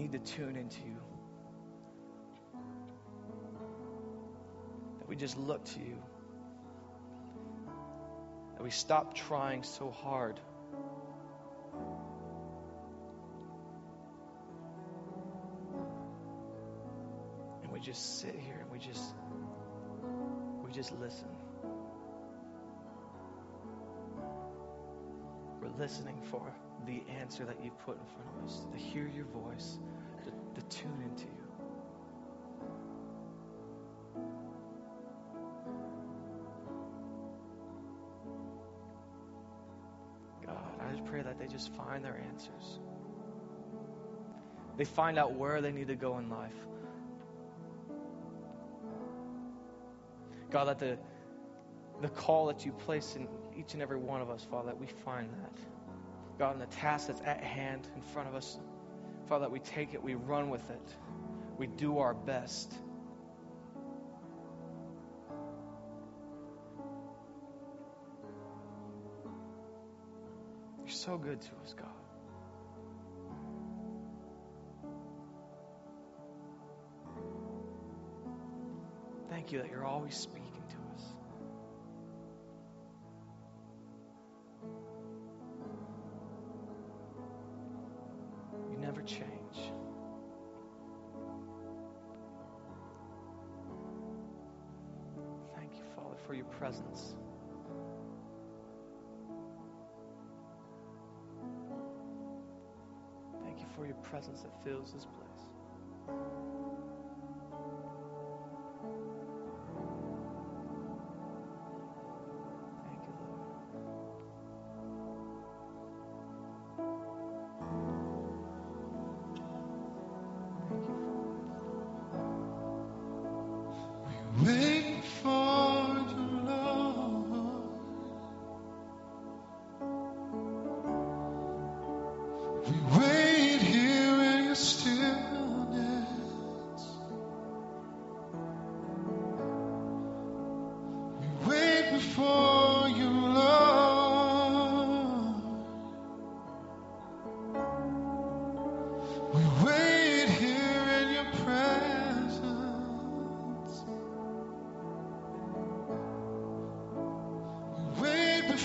need 0.00 0.12
to 0.12 0.18
tune 0.18 0.56
into 0.56 0.80
you, 0.80 1.02
that 4.98 5.06
we 5.06 5.14
just 5.14 5.36
look 5.36 5.62
to 5.62 5.78
you, 5.78 6.02
that 8.54 8.62
we 8.62 8.70
stop 8.70 9.14
trying 9.14 9.62
so 9.62 9.90
hard. 9.90 10.40
And 17.62 17.70
we 17.70 17.78
just 17.80 18.20
sit 18.20 18.34
here 18.34 18.58
and 18.58 18.70
we 18.70 18.78
just 18.78 19.04
we 20.64 20.72
just 20.72 20.98
listen. 20.98 21.28
We're 25.60 25.78
listening 25.78 26.22
for 26.30 26.50
the 26.86 27.02
answer 27.20 27.44
that 27.44 27.56
you've 27.62 27.78
put 27.80 27.98
in 27.98 28.04
front 28.14 28.28
of 28.38 28.44
us, 28.44 28.66
to 28.72 28.78
hear 28.78 29.08
your 29.14 29.26
voice, 29.26 29.78
to, 30.24 30.60
to 30.60 30.66
tune 30.68 31.02
into 31.02 31.24
you. 31.24 31.30
God, 40.46 40.56
I 40.80 40.90
just 40.92 41.04
pray 41.04 41.22
that 41.22 41.38
they 41.38 41.46
just 41.46 41.72
find 41.74 42.04
their 42.04 42.20
answers. 42.28 42.78
They 44.76 44.84
find 44.84 45.18
out 45.18 45.34
where 45.34 45.60
they 45.60 45.72
need 45.72 45.88
to 45.88 45.96
go 45.96 46.18
in 46.18 46.30
life. 46.30 46.54
God, 50.50 50.64
that 50.64 50.78
the, 50.78 50.98
the 52.00 52.08
call 52.08 52.46
that 52.46 52.64
you 52.64 52.72
place 52.72 53.14
in 53.14 53.28
each 53.56 53.74
and 53.74 53.82
every 53.82 53.98
one 53.98 54.20
of 54.20 54.30
us, 54.30 54.42
Father, 54.50 54.68
that 54.68 54.80
we 54.80 54.86
find 54.86 55.28
that. 55.34 55.52
God, 56.40 56.58
the 56.58 56.64
task 56.76 57.08
that's 57.08 57.20
at 57.20 57.44
hand 57.44 57.86
in 57.94 58.00
front 58.00 58.26
of 58.26 58.34
us, 58.34 58.58
Father, 59.28 59.42
that 59.42 59.50
we 59.50 59.58
take 59.58 59.92
it, 59.92 60.02
we 60.02 60.14
run 60.14 60.48
with 60.48 60.70
it, 60.70 60.94
we 61.58 61.66
do 61.66 61.98
our 61.98 62.14
best. 62.14 62.72
You're 70.78 70.88
so 70.88 71.18
good 71.18 71.42
to 71.42 71.50
us, 71.62 71.74
God. 71.74 71.88
Thank 79.28 79.52
you 79.52 79.58
that 79.58 79.70
you're 79.70 79.84
always 79.84 80.16
speaking 80.16 80.59
fills 104.70 104.92
this 104.92 105.04
place. 105.04 105.29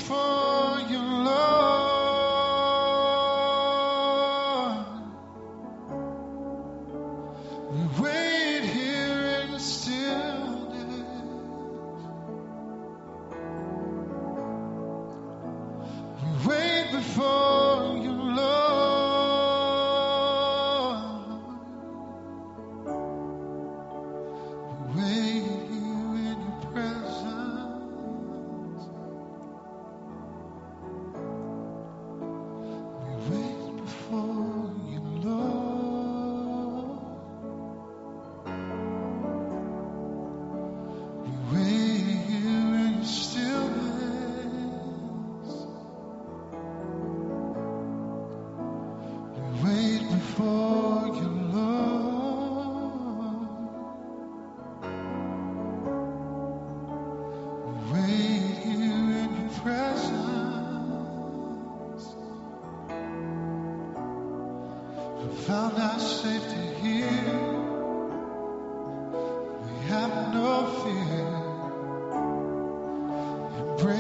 Wait 0.10 0.45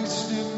step 0.07 0.54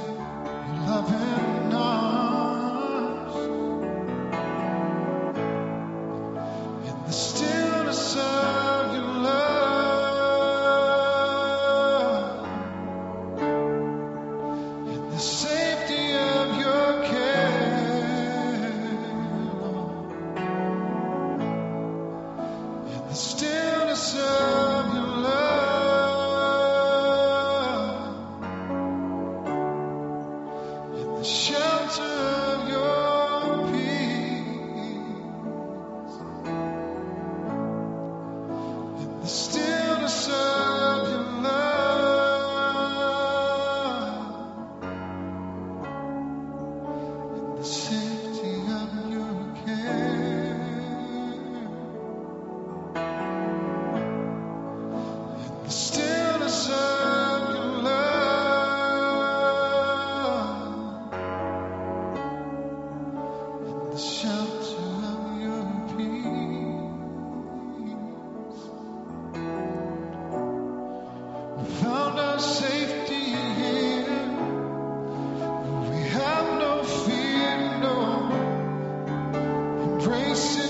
Embracing 80.08 80.67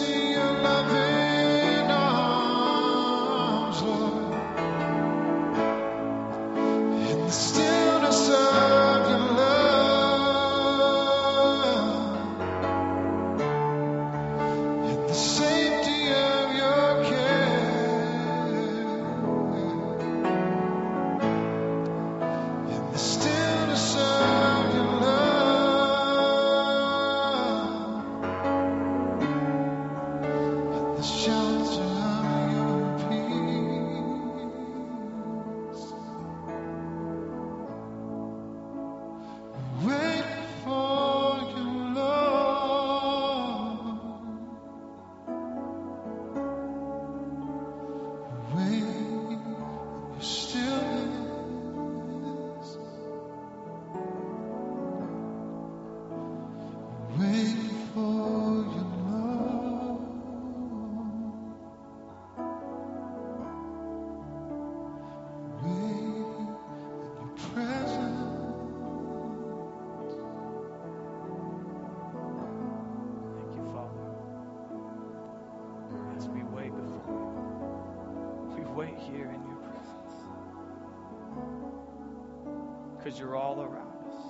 Because 82.98 83.20
you're 83.20 83.36
all 83.36 83.62
around 83.62 83.98
us. 84.08 84.24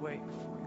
Wait 0.00 0.20
for 0.26 0.58
you, 0.60 0.63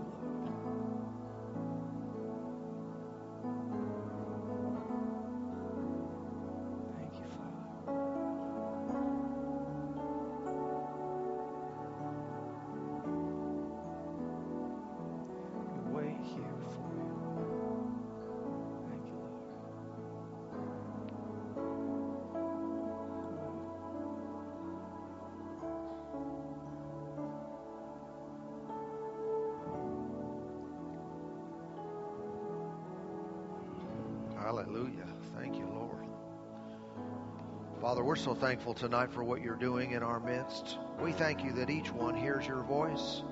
Father, 37.87 38.03
we're 38.03 38.17
so 38.17 38.35
thankful 38.35 38.73
tonight 38.73 39.13
for 39.13 39.23
what 39.23 39.41
you're 39.41 39.55
doing 39.55 39.91
in 39.91 40.03
our 40.03 40.19
midst. 40.19 40.77
We 40.99 41.13
thank 41.13 41.41
you 41.41 41.53
that 41.53 41.69
each 41.69 41.89
one 41.89 42.17
hears 42.17 42.45
your 42.45 42.61
voice, 42.63 43.23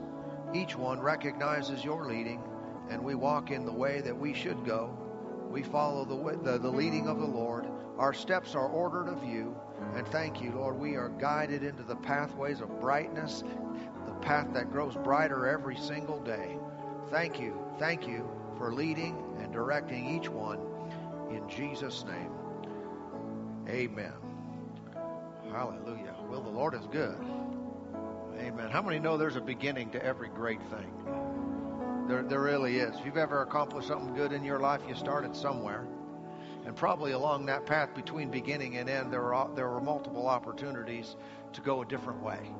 each 0.53 0.77
one 0.77 1.01
recognizes 1.01 1.83
your 1.83 2.05
leading, 2.05 2.41
and 2.89 3.03
we 3.03 3.15
walk 3.15 3.51
in 3.51 3.65
the 3.65 3.73
way 3.73 3.99
that 3.99 4.17
we 4.17 4.33
should 4.33 4.63
go. 4.63 4.97
We 5.51 5.61
follow 5.61 6.05
the, 6.05 6.15
way, 6.15 6.35
the, 6.41 6.57
the 6.57 6.69
leading 6.69 7.09
of 7.09 7.19
the 7.19 7.25
Lord. 7.25 7.67
Our 7.97 8.13
steps 8.13 8.55
are 8.55 8.69
ordered 8.69 9.09
of 9.09 9.25
you. 9.25 9.53
And 9.93 10.07
thank 10.07 10.41
you, 10.41 10.53
Lord, 10.53 10.79
we 10.79 10.95
are 10.95 11.09
guided 11.09 11.61
into 11.61 11.83
the 11.83 11.97
pathways 11.97 12.61
of 12.61 12.79
brightness, 12.79 13.43
the 14.05 14.13
path 14.13 14.53
that 14.53 14.71
grows 14.71 14.95
brighter 14.95 15.49
every 15.49 15.75
single 15.75 16.21
day. 16.21 16.57
Thank 17.09 17.41
you. 17.41 17.59
Thank 17.77 18.07
you 18.07 18.25
for 18.57 18.73
leading 18.73 19.21
and 19.37 19.51
directing 19.51 20.17
each 20.17 20.29
one 20.29 20.61
in 21.29 21.43
Jesus' 21.49 22.05
name. 22.05 22.31
Amen. 23.67 24.24
Hallelujah. 25.55 26.13
Well, 26.29 26.41
the 26.41 26.49
Lord 26.49 26.73
is 26.73 26.85
good. 26.91 27.15
Amen. 28.37 28.69
How 28.69 28.81
many 28.81 28.99
know 28.99 29.15
there's 29.15 29.37
a 29.37 29.41
beginning 29.41 29.89
to 29.91 30.03
every 30.03 30.27
great 30.27 30.59
thing? 30.63 30.91
There, 32.09 32.23
there 32.23 32.41
really 32.41 32.79
is. 32.79 32.93
If 32.99 33.05
you've 33.05 33.15
ever 33.15 33.41
accomplished 33.41 33.87
something 33.87 34.13
good 34.13 34.33
in 34.33 34.43
your 34.43 34.59
life, 34.59 34.81
you 34.85 34.95
started 34.95 35.33
somewhere. 35.33 35.87
And 36.65 36.75
probably 36.75 37.13
along 37.13 37.45
that 37.45 37.65
path 37.65 37.95
between 37.95 38.29
beginning 38.29 38.75
and 38.75 38.89
end, 38.89 39.13
there 39.13 39.21
were, 39.21 39.47
there 39.55 39.69
were 39.69 39.79
multiple 39.79 40.27
opportunities 40.27 41.15
to 41.53 41.61
go 41.61 41.83
a 41.83 41.85
different 41.85 42.21
way, 42.21 42.51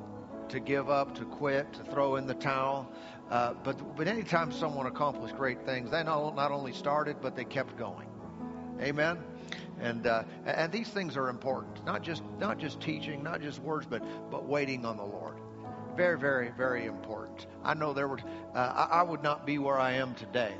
to 0.48 0.58
give 0.58 0.88
up, 0.88 1.14
to 1.16 1.26
quit, 1.26 1.70
to 1.74 1.84
throw 1.84 2.16
in 2.16 2.26
the 2.26 2.34
towel. 2.34 2.90
Uh, 3.30 3.52
but, 3.62 3.94
but 3.94 4.08
anytime 4.08 4.50
someone 4.50 4.86
accomplished 4.86 5.36
great 5.36 5.66
things, 5.66 5.90
they 5.90 6.02
not, 6.02 6.34
not 6.34 6.50
only 6.50 6.72
started, 6.72 7.18
but 7.20 7.36
they 7.36 7.44
kept 7.44 7.76
going. 7.76 8.08
Amen. 8.80 9.18
And 9.80 10.06
uh, 10.06 10.24
and 10.46 10.72
these 10.72 10.88
things 10.88 11.16
are 11.16 11.28
important. 11.28 11.84
Not 11.84 12.02
just 12.02 12.22
not 12.38 12.58
just 12.58 12.80
teaching, 12.80 13.22
not 13.22 13.40
just 13.40 13.60
words, 13.60 13.86
but 13.88 14.02
but 14.30 14.46
waiting 14.46 14.84
on 14.84 14.96
the 14.96 15.04
Lord. 15.04 15.36
Very, 15.96 16.18
very, 16.18 16.50
very 16.56 16.86
important. 16.86 17.46
I 17.64 17.74
know 17.74 17.92
there 17.92 18.08
were. 18.08 18.18
Uh, 18.54 18.58
I, 18.58 18.98
I 19.00 19.02
would 19.02 19.22
not 19.22 19.46
be 19.46 19.58
where 19.58 19.78
I 19.78 19.92
am 19.92 20.14
today 20.14 20.52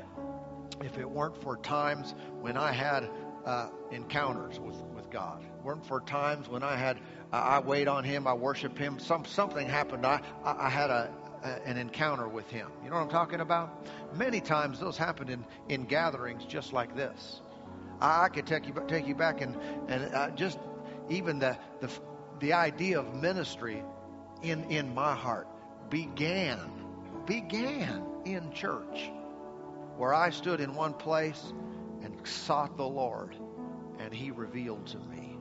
if 0.83 0.97
it 0.97 1.09
weren't 1.09 1.41
for 1.41 1.57
times 1.57 2.13
when 2.41 2.57
I 2.57 2.71
had 2.71 3.09
uh, 3.45 3.69
encounters 3.91 4.59
with 4.59 4.75
with 4.95 5.09
God. 5.09 5.43
weren't 5.63 5.85
for 5.85 6.01
times 6.01 6.49
when 6.49 6.63
I 6.63 6.75
had 6.75 6.97
uh, 7.31 7.37
I 7.37 7.59
wait 7.59 7.87
on 7.87 8.03
Him, 8.03 8.27
I 8.27 8.33
worship 8.33 8.77
Him. 8.77 8.99
Some 8.99 9.25
something 9.25 9.67
happened. 9.67 10.05
I 10.05 10.21
I, 10.43 10.67
I 10.67 10.69
had 10.69 10.89
a 10.89 11.11
an 11.65 11.77
encounter 11.77 12.27
with 12.27 12.49
him. 12.49 12.69
You 12.83 12.89
know 12.89 12.95
what 12.95 13.03
I'm 13.03 13.09
talking 13.09 13.41
about? 13.41 13.87
Many 14.15 14.41
times 14.41 14.79
those 14.79 14.97
happen 14.97 15.29
in, 15.29 15.45
in 15.69 15.85
gatherings 15.85 16.45
just 16.45 16.73
like 16.73 16.95
this. 16.95 17.41
I, 18.01 18.25
I 18.25 18.29
could 18.29 18.45
take 18.45 18.67
you 18.67 18.73
take 18.87 19.07
you 19.07 19.15
back 19.15 19.41
and 19.41 19.55
and 19.87 20.13
uh, 20.13 20.29
just 20.31 20.59
even 21.09 21.39
the 21.39 21.57
the 21.81 21.89
the 22.39 22.53
idea 22.53 22.99
of 22.99 23.13
ministry 23.15 23.83
in 24.41 24.63
in 24.65 24.93
my 24.93 25.15
heart 25.15 25.47
began 25.89 26.59
began 27.25 28.03
in 28.25 28.51
church 28.51 29.11
where 29.97 30.13
I 30.13 30.29
stood 30.29 30.61
in 30.61 30.75
one 30.75 30.93
place 30.93 31.53
and 32.03 32.15
sought 32.27 32.77
the 32.77 32.87
Lord 32.87 33.35
and 33.99 34.13
he 34.13 34.31
revealed 34.31 34.85
to 34.87 34.97
me. 34.99 35.37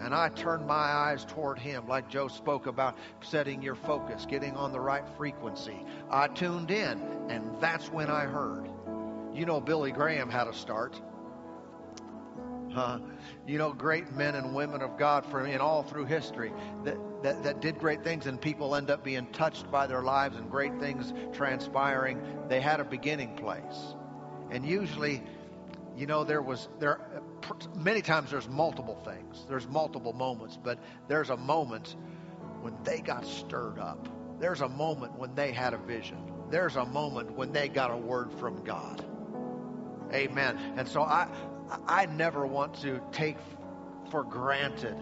And 0.00 0.14
I 0.14 0.28
turned 0.30 0.66
my 0.66 0.74
eyes 0.74 1.24
toward 1.24 1.58
him 1.58 1.86
like 1.86 2.08
Joe 2.08 2.28
spoke 2.28 2.66
about 2.66 2.98
setting 3.22 3.62
your 3.62 3.76
focus 3.76 4.26
getting 4.28 4.56
on 4.56 4.72
the 4.72 4.80
right 4.80 5.04
frequency. 5.16 5.78
I 6.10 6.28
tuned 6.28 6.70
in 6.70 7.00
and 7.28 7.56
that's 7.60 7.90
when 7.90 8.10
I 8.10 8.24
heard. 8.24 8.68
You 9.32 9.46
know, 9.46 9.60
Billy 9.60 9.92
Graham 9.92 10.28
had 10.28 10.48
a 10.48 10.52
start. 10.52 11.00
Huh? 12.74 13.00
You 13.46 13.58
know, 13.58 13.72
great 13.72 14.12
men 14.12 14.34
and 14.34 14.54
women 14.54 14.80
of 14.80 14.96
God 14.96 15.26
from 15.26 15.46
in 15.46 15.60
all 15.60 15.82
through 15.82 16.06
history 16.06 16.52
that, 16.84 16.96
that, 17.22 17.42
that 17.42 17.60
did 17.60 17.78
great 17.78 18.02
things, 18.02 18.26
and 18.26 18.40
people 18.40 18.74
end 18.74 18.90
up 18.90 19.04
being 19.04 19.26
touched 19.26 19.70
by 19.70 19.86
their 19.86 20.02
lives 20.02 20.36
and 20.36 20.50
great 20.50 20.78
things 20.80 21.12
transpiring. 21.34 22.22
They 22.48 22.60
had 22.60 22.80
a 22.80 22.84
beginning 22.84 23.36
place, 23.36 23.94
and 24.50 24.64
usually, 24.64 25.22
you 25.96 26.06
know, 26.06 26.24
there 26.24 26.40
was 26.40 26.68
there 26.78 27.00
many 27.76 28.00
times 28.00 28.30
there's 28.30 28.48
multiple 28.48 29.00
things, 29.04 29.44
there's 29.48 29.68
multiple 29.68 30.12
moments, 30.12 30.58
but 30.62 30.78
there's 31.08 31.30
a 31.30 31.36
moment 31.36 31.96
when 32.62 32.76
they 32.84 33.00
got 33.00 33.26
stirred 33.26 33.78
up. 33.78 34.08
There's 34.40 34.60
a 34.60 34.68
moment 34.68 35.18
when 35.18 35.34
they 35.34 35.52
had 35.52 35.74
a 35.74 35.78
vision. 35.78 36.18
There's 36.50 36.76
a 36.76 36.84
moment 36.84 37.32
when 37.32 37.52
they 37.52 37.68
got 37.68 37.90
a 37.90 37.96
word 37.96 38.32
from 38.32 38.64
God. 38.64 39.04
Amen. 40.12 40.58
And 40.76 40.86
so 40.86 41.02
I, 41.02 41.28
I 41.86 42.06
never 42.06 42.46
want 42.46 42.74
to 42.82 43.00
take 43.12 43.36
for 44.10 44.24
granted 44.24 44.96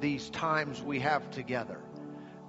these 0.00 0.30
times 0.30 0.82
we 0.82 0.98
have 0.98 1.30
together 1.30 1.78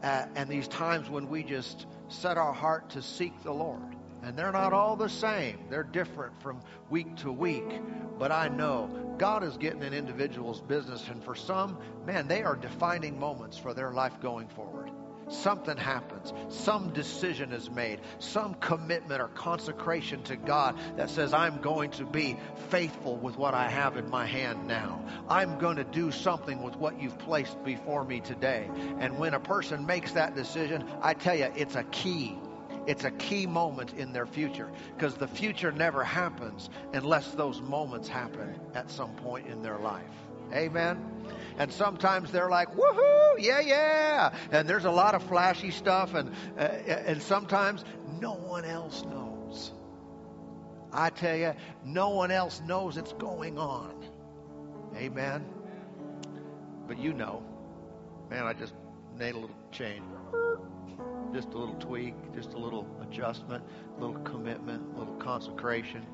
uh, 0.01 0.25
and 0.35 0.49
these 0.49 0.67
times 0.67 1.09
when 1.09 1.29
we 1.29 1.43
just 1.43 1.85
set 2.09 2.37
our 2.37 2.53
heart 2.53 2.89
to 2.89 3.01
seek 3.01 3.41
the 3.43 3.53
Lord. 3.53 3.95
And 4.21 4.37
they're 4.37 4.51
not 4.51 4.73
all 4.73 4.95
the 4.95 5.09
same. 5.09 5.59
They're 5.69 5.83
different 5.83 6.41
from 6.41 6.61
week 6.89 7.15
to 7.17 7.31
week. 7.31 7.81
But 8.17 8.31
I 8.31 8.47
know 8.47 9.15
God 9.17 9.43
is 9.43 9.57
getting 9.57 9.83
an 9.83 9.93
individual's 9.93 10.61
business. 10.61 11.07
And 11.09 11.21
for 11.23 11.35
some, 11.35 11.77
man, 12.05 12.27
they 12.27 12.41
are 12.41 12.55
defining 12.55 13.19
moments 13.19 13.57
for 13.57 13.73
their 13.73 13.91
life 13.91 14.19
going 14.21 14.47
forward 14.47 14.82
something 15.33 15.77
happens. 15.77 16.33
Some 16.49 16.91
decision 16.93 17.51
is 17.51 17.69
made. 17.69 18.01
Some 18.19 18.53
commitment 18.55 19.21
or 19.21 19.27
consecration 19.29 20.23
to 20.23 20.35
God 20.35 20.77
that 20.97 21.09
says, 21.09 21.33
I'm 21.33 21.61
going 21.61 21.91
to 21.91 22.05
be 22.05 22.37
faithful 22.69 23.17
with 23.17 23.37
what 23.37 23.53
I 23.53 23.69
have 23.69 23.97
in 23.97 24.09
my 24.09 24.25
hand 24.25 24.67
now. 24.67 25.03
I'm 25.27 25.57
going 25.59 25.77
to 25.77 25.83
do 25.83 26.11
something 26.11 26.61
with 26.61 26.75
what 26.75 26.99
you've 27.01 27.17
placed 27.19 27.63
before 27.63 28.03
me 28.03 28.19
today. 28.19 28.69
And 28.99 29.17
when 29.17 29.33
a 29.33 29.39
person 29.39 29.85
makes 29.85 30.11
that 30.13 30.35
decision, 30.35 30.85
I 31.01 31.13
tell 31.13 31.35
you, 31.35 31.51
it's 31.55 31.75
a 31.75 31.83
key. 31.85 32.37
It's 32.85 33.05
a 33.05 33.11
key 33.11 33.47
moment 33.47 33.93
in 33.93 34.11
their 34.11 34.25
future 34.25 34.69
because 34.95 35.15
the 35.15 35.27
future 35.27 35.71
never 35.71 36.03
happens 36.03 36.69
unless 36.93 37.31
those 37.31 37.61
moments 37.61 38.09
happen 38.09 38.59
at 38.73 38.91
some 38.91 39.15
point 39.15 39.47
in 39.47 39.61
their 39.61 39.77
life. 39.77 40.03
Amen. 40.53 41.12
And 41.57 41.71
sometimes 41.71 42.31
they're 42.31 42.49
like, 42.49 42.69
woohoo, 42.75 43.35
yeah, 43.39 43.59
yeah. 43.59 44.35
And 44.51 44.67
there's 44.67 44.85
a 44.85 44.91
lot 44.91 45.15
of 45.15 45.23
flashy 45.23 45.71
stuff, 45.71 46.13
and, 46.13 46.31
uh, 46.57 46.61
and 46.61 47.21
sometimes 47.21 47.85
no 48.19 48.33
one 48.33 48.65
else 48.65 49.03
knows. 49.03 49.71
I 50.91 51.09
tell 51.09 51.35
you, 51.35 51.53
no 51.83 52.09
one 52.09 52.31
else 52.31 52.61
knows 52.65 52.97
it's 52.97 53.13
going 53.13 53.57
on. 53.57 53.93
Amen. 54.95 55.45
But 56.87 56.99
you 56.99 57.13
know, 57.13 57.43
man, 58.29 58.43
I 58.45 58.53
just 58.53 58.73
made 59.17 59.35
a 59.35 59.39
little 59.39 59.55
change. 59.71 60.03
Just 61.33 61.53
a 61.53 61.57
little 61.57 61.75
tweak, 61.75 62.13
just 62.35 62.53
a 62.53 62.57
little 62.57 62.85
adjustment, 63.01 63.63
a 63.97 63.99
little 63.99 64.21
commitment, 64.21 64.83
a 64.95 64.99
little 64.99 65.15
consecration. 65.15 66.05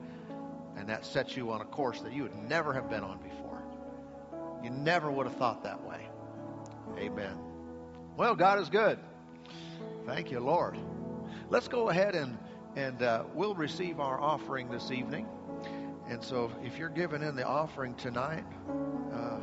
And 0.78 0.88
that 0.88 1.06
sets 1.06 1.36
you 1.36 1.52
on 1.52 1.60
a 1.60 1.66
course 1.66 2.00
that 2.02 2.14
you 2.14 2.24
would 2.24 2.36
never 2.36 2.74
have 2.74 2.90
been 2.90 3.04
on 3.04 3.18
before. 3.18 3.49
You 4.64 4.70
never 4.70 5.12
would 5.12 5.26
have 5.26 5.36
thought 5.36 5.64
that 5.64 5.84
way. 5.88 6.08
Amen. 6.98 7.38
Well, 8.18 8.36
God 8.36 8.60
is 8.60 8.70
good. 8.70 9.00
Thank 10.06 10.32
you, 10.32 10.40
Lord. 10.40 10.78
Let's 11.50 11.68
go 11.68 11.90
ahead 11.90 12.16
and 12.16 12.38
and 12.76 13.02
uh, 13.02 13.24
we'll 13.34 13.56
receive 13.56 14.00
our 14.00 14.20
offering 14.22 14.70
this 14.70 14.92
evening. 14.92 15.28
And 16.08 16.24
so, 16.24 16.52
if 16.64 16.78
you're 16.78 16.90
giving 16.90 17.22
in 17.22 17.36
the 17.36 17.46
offering 17.46 17.96
tonight, 17.96 18.46
uh, 19.14 19.40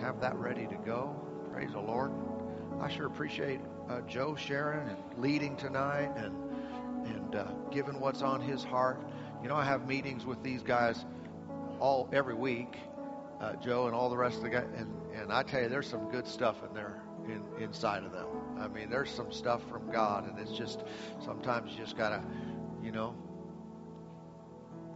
have 0.00 0.20
that 0.20 0.36
ready 0.36 0.66
to 0.66 0.76
go. 0.76 1.14
Praise 1.52 1.72
the 1.72 1.80
Lord. 1.80 2.12
I 2.80 2.88
sure 2.88 3.06
appreciate 3.06 3.60
uh, 3.88 4.00
Joe 4.02 4.34
sharing 4.34 4.88
and 4.88 4.98
leading 5.18 5.56
tonight 5.56 6.10
and 6.16 6.34
and 7.06 7.36
uh, 7.36 7.44
giving 7.70 8.00
what's 8.00 8.22
on 8.22 8.40
his 8.40 8.64
heart. 8.64 9.00
You 9.42 9.48
know, 9.48 9.54
I 9.56 9.64
have 9.64 9.86
meetings 9.86 10.26
with 10.26 10.42
these 10.42 10.62
guys 10.62 11.04
all 11.78 12.08
every 12.12 12.34
week, 12.34 12.76
uh, 13.40 13.54
Joe 13.56 13.86
and 13.86 13.94
all 13.94 14.08
the 14.08 14.16
rest 14.16 14.36
of 14.36 14.42
the 14.42 14.50
guys. 14.50 14.66
And, 14.76 14.92
and 15.14 15.32
I 15.32 15.42
tell 15.42 15.62
you, 15.62 15.68
there's 15.68 15.88
some 15.88 16.10
good 16.10 16.26
stuff 16.26 16.56
in 16.68 16.74
there 16.74 17.02
in, 17.26 17.42
inside 17.62 18.04
of 18.04 18.12
them. 18.12 18.26
I 18.58 18.68
mean, 18.68 18.90
there's 18.90 19.10
some 19.10 19.32
stuff 19.32 19.62
from 19.68 19.90
God, 19.90 20.28
and 20.28 20.38
it's 20.38 20.56
just 20.56 20.84
sometimes 21.24 21.72
you 21.72 21.78
just 21.78 21.96
gotta, 21.96 22.22
you 22.82 22.92
know, 22.92 23.14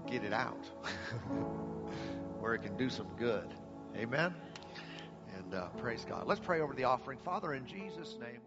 get 0.06 0.24
it 0.24 0.32
out 0.32 0.64
where 2.40 2.54
it 2.54 2.62
can 2.62 2.76
do 2.76 2.88
some 2.88 3.08
good. 3.18 3.54
Amen. 3.96 4.34
And 5.36 5.54
uh, 5.54 5.68
praise 5.78 6.04
God. 6.08 6.26
Let's 6.26 6.40
pray 6.40 6.60
over 6.60 6.74
the 6.74 6.84
offering, 6.84 7.18
Father, 7.24 7.54
in 7.54 7.66
Jesus' 7.66 8.16
name. 8.20 8.40